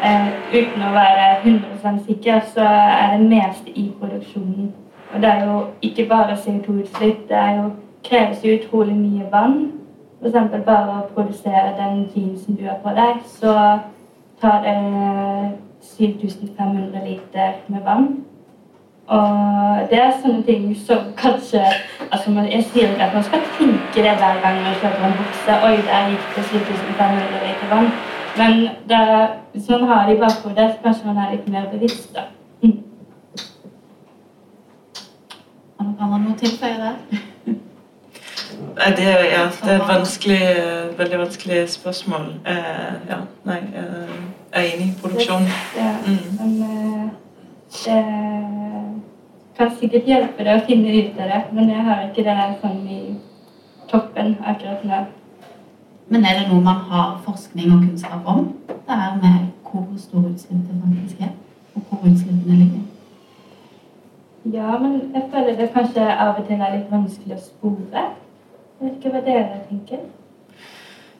[0.00, 4.72] uh, uten å være 100 sikker, så er det mest i produksjonen.
[5.14, 7.70] Og det er jo ikke bare CO2-utslipp, det jo,
[8.04, 9.79] kreves jo utrolig mye vann.
[10.20, 10.64] F.eks.
[10.66, 13.54] bare å produsere den jeansen du har på deg, så
[14.40, 14.74] tar det
[15.80, 18.08] 7500 liter med vann.
[19.10, 21.62] Og det er sånne ting som kanskje
[22.12, 25.56] altså Jeg sier ikke at man skal tenke det hver gang man kjøper en bukse.
[25.66, 27.90] Oi, der gikk det 7500 liter vann.
[28.38, 28.52] Men
[28.90, 29.00] det,
[29.52, 32.14] hvis man har det i bakhodet, så kanskje man er litt mer bevisst.
[32.14, 32.28] da.
[32.62, 32.78] Mm.
[35.98, 37.26] Kan man tilføye der?
[38.76, 40.40] Nei, det, er- ja, det er et vanskelig,
[40.98, 42.26] veldig vanskelig spørsmål.
[42.46, 44.14] Eh, ja, nei, eh,
[44.54, 45.48] jeg er enig i produksjonen.
[45.76, 46.38] Ja, Mm.
[46.40, 47.10] men eh,
[47.84, 48.04] det
[49.58, 52.86] kan sikkert hjelpe deg å finne ut av det, men jeg har ikke det sånn
[52.88, 53.00] i
[53.90, 55.00] toppen akkurat nå.
[56.10, 58.54] Men er det noe man har forskning og kunnskap om?
[58.68, 61.34] Det her med hvor store utslipp det faktisk er,
[61.76, 62.80] og hvor utslippene ligger?
[64.52, 68.04] Ja, men jeg føler det kanskje av og til er litt vanskelig å spore.
[68.80, 69.20] Jeg vet ikke hva
[69.68, 70.04] tenker.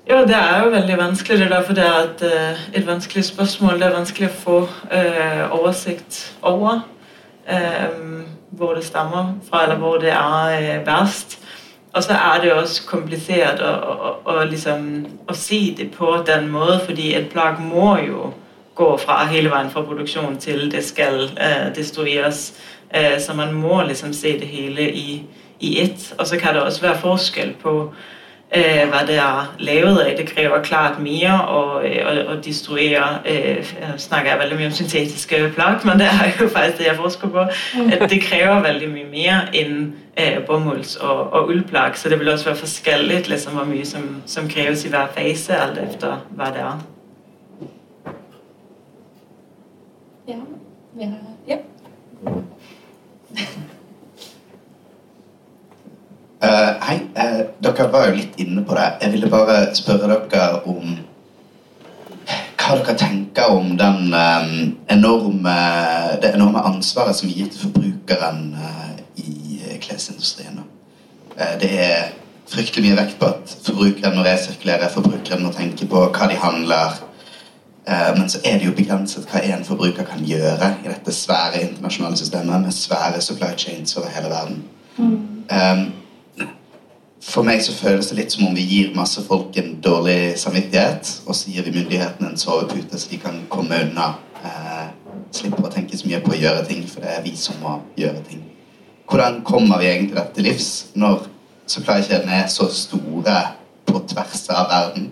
[0.08, 1.38] Jo, det er jo veldig vanskelig.
[1.38, 3.74] Det er derfor det er et, eh, et vanskelig spørsmål.
[3.80, 6.80] Det er vanskelig å få eh, oversikt over
[7.46, 11.38] eh, hvor det stammer fra, eller hvor det er eh, verst.
[11.92, 14.88] Og så er det jo også komplisert å, å, å, liksom,
[15.28, 18.32] å si det på den måten, fordi et plagg må jo
[18.74, 22.54] gå fra hele veien fra produksjon til det skal eh, destrueres.
[22.90, 25.20] Eh, så man må liksom se det hele i,
[25.60, 26.14] i ett.
[26.18, 27.72] Og så kan det også være forskjell på
[28.50, 30.10] eh, hva det er lavet av.
[30.18, 34.76] Det krever klart mye å, å, å destruere eh, Nå snakker jeg veldig mye om
[34.76, 37.46] syntetiske plagg, men det er jo faktisk det jeg forsker på.
[37.96, 39.74] At det krever veldig mye mer enn
[40.16, 41.98] eh, bomulls- og, og ullplagg.
[41.98, 45.56] Så det vil også være forskjellig liksom, hvor mye som, som kreves i hver fase,
[45.56, 46.86] alt etter hva det er.
[50.30, 50.40] Ja.
[50.94, 51.58] Vi har, ja.
[56.42, 58.86] Eh, hei, uh, dere var jo litt inne på det.
[59.02, 60.94] Jeg ville bare spørre dere om
[62.60, 64.46] hva dere tenker om den eh,
[64.94, 65.56] enorme,
[66.22, 70.62] det enorme ansvaret som er gitt til forbrukeren uh, i klesindustrien.
[71.60, 72.10] det er
[72.50, 76.98] fryktelig mye vekt på at forbrukeren må resirkulere, forbrukeren må tenke på hva de handler.
[78.16, 82.18] Men så er det jo begrenset hva en forbruker kan gjøre i dette svære internasjonale
[82.20, 84.60] systemet med svære supply chains over hele verden.
[85.00, 85.86] Um,
[87.20, 91.10] for meg så føles det litt som om vi gir masse folk en dårlig samvittighet,
[91.26, 94.14] og så gir vi myndighetene en sovepute så de kan komme unna.
[94.40, 94.86] Eh,
[95.36, 97.76] slippe å tenke så mye på å gjøre ting, for det er vi som må
[98.00, 98.40] gjøre ting.
[99.10, 101.28] Hvordan kommer vi egentlig dette til livs når
[101.68, 103.38] supply-kjedene er så store
[103.86, 105.10] på tvers av verden?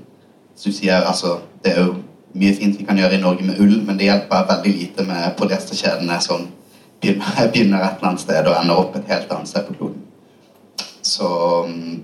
[0.56, 1.96] Så du sier, altså, Det er jo
[2.38, 5.32] mye fint vi kan gjøre i Norge med ull, men det hjelper veldig lite med
[5.36, 6.46] polyesterkjedene som
[7.02, 10.07] begynner et eller annet sted og ender opp et helt annet sted på kloden.
[11.08, 11.28] Så
[11.68, 12.02] mm,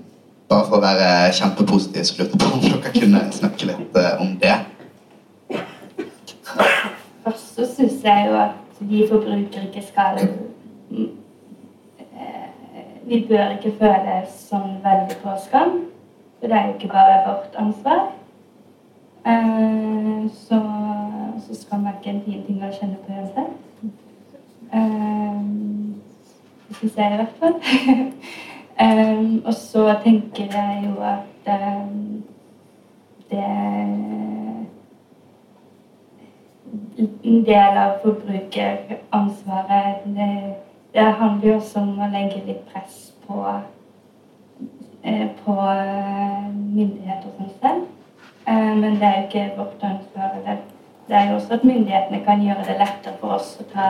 [0.48, 4.22] bare for å være kjempepositiv, så lurte jeg på om dere kunne snakke litt eh,
[4.24, 4.54] om det.
[7.24, 11.10] Først så syns jeg jo at vi forbrukere ikke skal mm,
[12.00, 12.46] eh,
[13.04, 15.76] Vi bør ikke føle som veldig på skam.
[16.38, 18.00] For det er jo ikke bare vårt ansvar.
[19.26, 20.58] Eh, Så,
[21.46, 23.52] så skam er ikke en fin ting å kjenne på uansett.
[26.64, 27.60] Det syns jeg i hvert fall.
[28.80, 31.26] Eh, Og så tenker jeg jo at
[31.86, 32.24] um,
[33.30, 33.44] det
[37.24, 40.54] en del av forbrukeransvaret det,
[40.94, 43.36] det handler jo også om å legge litt press på,
[45.02, 47.82] eh, på eh, myndigheter som selv.
[48.46, 50.30] Eh, Men det er jo ikke vårt ansvar.
[51.08, 53.88] Det er jo også at myndighetene kan gjøre det lettere for oss å ta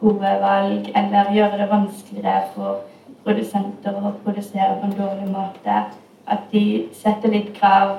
[0.00, 2.76] gode valg, eller gjøre det vanskeligere for
[3.24, 5.82] produsenter og produserer på en dårlig måte.
[6.28, 7.96] At de setter litt krav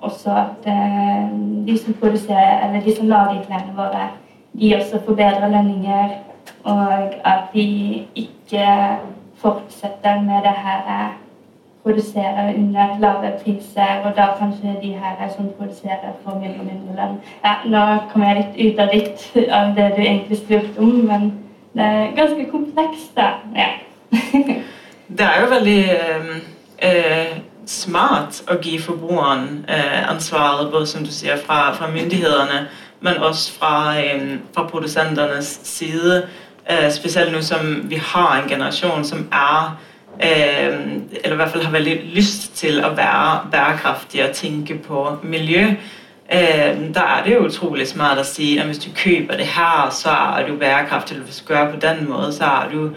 [0.00, 1.30] også at eh,
[1.66, 4.10] de som produserer, eller de som lager klærne våre,
[4.60, 6.08] de også får bedre lønninger,
[6.64, 6.92] og
[7.24, 8.66] at de ikke
[9.34, 11.10] fortsetter med det her eh,
[11.82, 16.96] produsere under lave priser, og da kanskje de her som produserer for mindre og mindre
[16.96, 17.20] lønn.
[17.44, 21.32] Ja, nå kom jeg litt ut av ditt av det du egentlig spurte om, men
[21.72, 23.30] det er ganske komplekst, da.
[23.56, 23.70] Ja.
[25.18, 26.28] Det er jo veldig eh,
[26.78, 32.64] eh, smart å gi forbrukeren eh, ansvaret, både som du sier, fra, fra myndighetene,
[33.00, 36.22] men også fra, eh, fra produsentenes side.
[36.66, 39.70] Eh, spesielt nå som vi har en generasjon som er
[40.20, 40.74] eh,
[41.24, 45.72] Eller i hvert fall har veldig lyst til å være bærekraftig og tenke på miljø.
[46.94, 50.12] Da er det jo utrolig smart å si at hvis du kjøper det her, så
[50.38, 51.16] er du bærekraftig.
[51.16, 52.92] Eller hvis du gjør det på den måten, så er du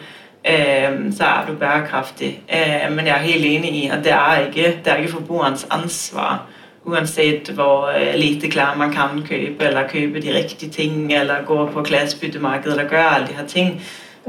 [1.12, 2.40] så er du bærekraftig.
[2.50, 5.68] Eh, men jeg er helt enig i at det er ikke, det er ikke forbrukerens
[5.70, 6.46] ansvar.
[6.86, 11.70] Uansett hvor eh, lite klær man kan kjøpe, eller kjøpe de riktige ting, eller gå
[11.74, 13.82] på klesbyttemarkedet eller gjøre alle de her ting,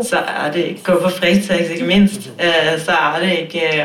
[0.02, 3.84] så er det ikke gå på Fretex, ikke minst, eh, så er det ikke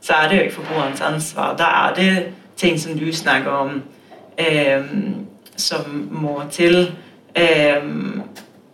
[0.00, 1.56] så er det jo ikke forbrukerens ansvar.
[1.56, 2.24] Da er det
[2.56, 3.82] ting som du snakker om,
[5.56, 6.92] som må til.
[7.34, 7.82] Eh,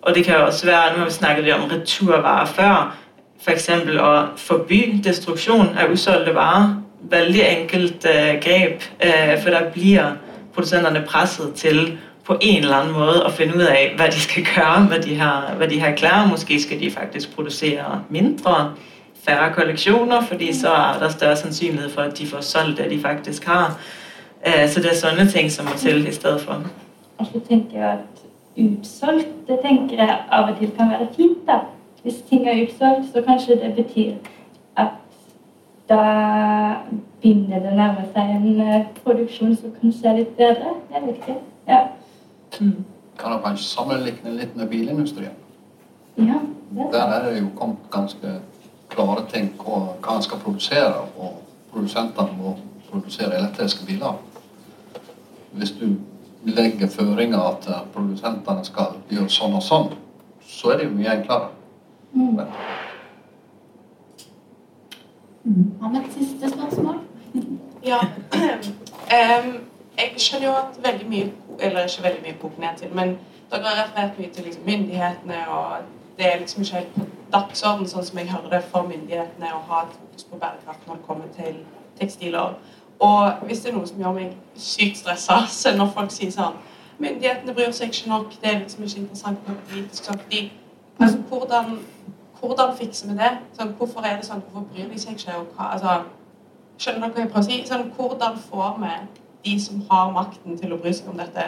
[0.09, 2.97] og det kan også være, nå har vi snakket om returvarer før,
[3.45, 3.69] f.eks.
[4.01, 6.79] å forby destruksjon av usolgte varer.
[7.11, 10.15] Veldig enkelt eh, grep, eh, for da blir
[10.55, 14.49] produsentene presset til på en eller annen måte å finne ut av hva de skal
[14.49, 16.27] gjøre med de her, de her klær.
[16.33, 18.57] Måske skal de faktisk produsere mindre,
[19.29, 23.01] færre kolleksjoner, fordi så er det større sannsynlighet for at de får solgt det de
[23.05, 23.77] faktisk har.
[24.41, 26.65] Eh, så det er sånne ting som må til i stedet for.
[27.19, 28.18] Og så tenker jeg at
[28.59, 31.47] utsolgt, det tenker jeg av og til kan være fint.
[31.47, 31.61] da.
[32.03, 34.13] Hvis ting er utsolgt, så kanskje det betyr
[34.77, 34.95] at
[35.89, 36.03] da
[37.21, 40.77] begynner det å nærme seg en eh, produksjon som kanskje er litt bedre.
[40.93, 41.37] Jeg vet ikke.
[41.69, 41.81] Ja.
[43.19, 45.37] Kan man kanskje sammenligne litt med bilindustrien?
[46.19, 46.39] ja
[46.71, 48.41] det er Der er det jo kommet ganske
[48.89, 51.43] klare ting på hva en skal produsere, og
[51.73, 52.57] produsentene må
[52.91, 54.19] produsere elektriske biler.
[55.53, 55.97] Hvis du
[56.45, 59.89] legger føringer at eh, produsentene skal gjøre sånn og sånn,
[60.49, 61.49] så er det jo mye enklere.
[62.12, 62.39] Mm.
[65.80, 67.03] Har vi et siste spørsmål?
[67.84, 68.01] Ja.
[69.09, 69.47] Um,
[69.97, 71.28] jeg skjønner jo at veldig mye
[71.64, 73.14] Eller ikke veldig mye koker ned til, men
[73.51, 75.86] dere har referert mye til liksom, myndighetene, og
[76.18, 79.62] det er liksom ikke helt på dagsorden, sånn som jeg hører det, for myndighetene å
[79.70, 81.57] ha et fokus på bærekraft når det kommer til
[82.01, 82.59] tekstiler.
[83.01, 86.59] Og hvis det er noe som gjør meg sykt stressa, så når folk sier sånn
[86.99, 90.03] Myndighetene bryr seg ikke nok, det er liksom ikke interessant nok politisk.
[90.03, 90.40] Sånn, fordi,
[90.99, 91.76] altså, hvordan,
[92.40, 93.28] hvordan fikser vi det?
[93.55, 94.42] Sånn, hvorfor er det sånn?
[94.49, 95.36] Hvorfor bryr de seg ikke?
[95.38, 95.92] Og hva, altså,
[96.78, 97.61] Skjønner dere hva jeg prøver å si?
[97.70, 98.90] Sånn, hvordan får vi
[99.46, 101.46] de som har makten til å bry seg om dette,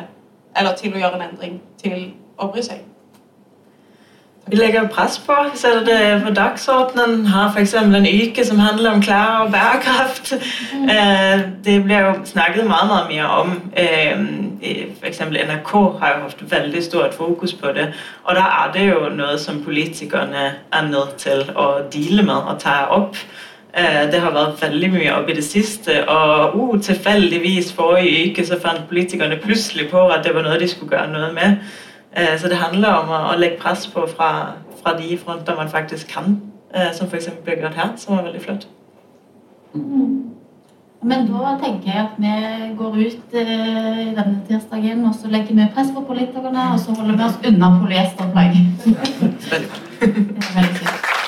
[0.59, 1.99] eller til å gjøre en endring, til
[2.39, 2.87] å bry seg?
[4.51, 7.75] Vi legger press på, setter det på dagsordenen, har f.eks.
[7.75, 10.33] en uke som handler om klær og bærekraft.
[10.75, 13.53] Eh, det blir jo snakket meget, meget mye om.
[13.77, 14.19] Eh,
[15.01, 15.21] F.eks.
[15.21, 15.71] NRK
[16.01, 17.93] har jo hatt veldig stort fokus på det.
[18.25, 20.43] Og da er det jo noe som politikerne
[20.73, 23.17] er nødt til å deale med og ta opp.
[23.75, 28.47] Eh, Det har vært veldig mye opp i det siste, og uh, tilfeldigvis forrige uke
[28.47, 31.57] så fant politikerne plutselig på at det var noe de skulle gjøre noe med.
[32.17, 34.31] Eh, Så det handler om å, legge press på fra,
[34.83, 36.41] fra de fronter man faktisk kan,
[36.75, 37.29] eh, som f.eks.
[37.47, 38.67] gjort her, som var veldig flott.
[41.03, 45.69] Men da tenker jeg at vi går ut eh, denne tirsdagen og så legger vi
[45.75, 48.59] press på politikerne, og så holder vi oss unna polyesterplagg.
[50.01, 50.09] Er
[50.57, 51.20] veldig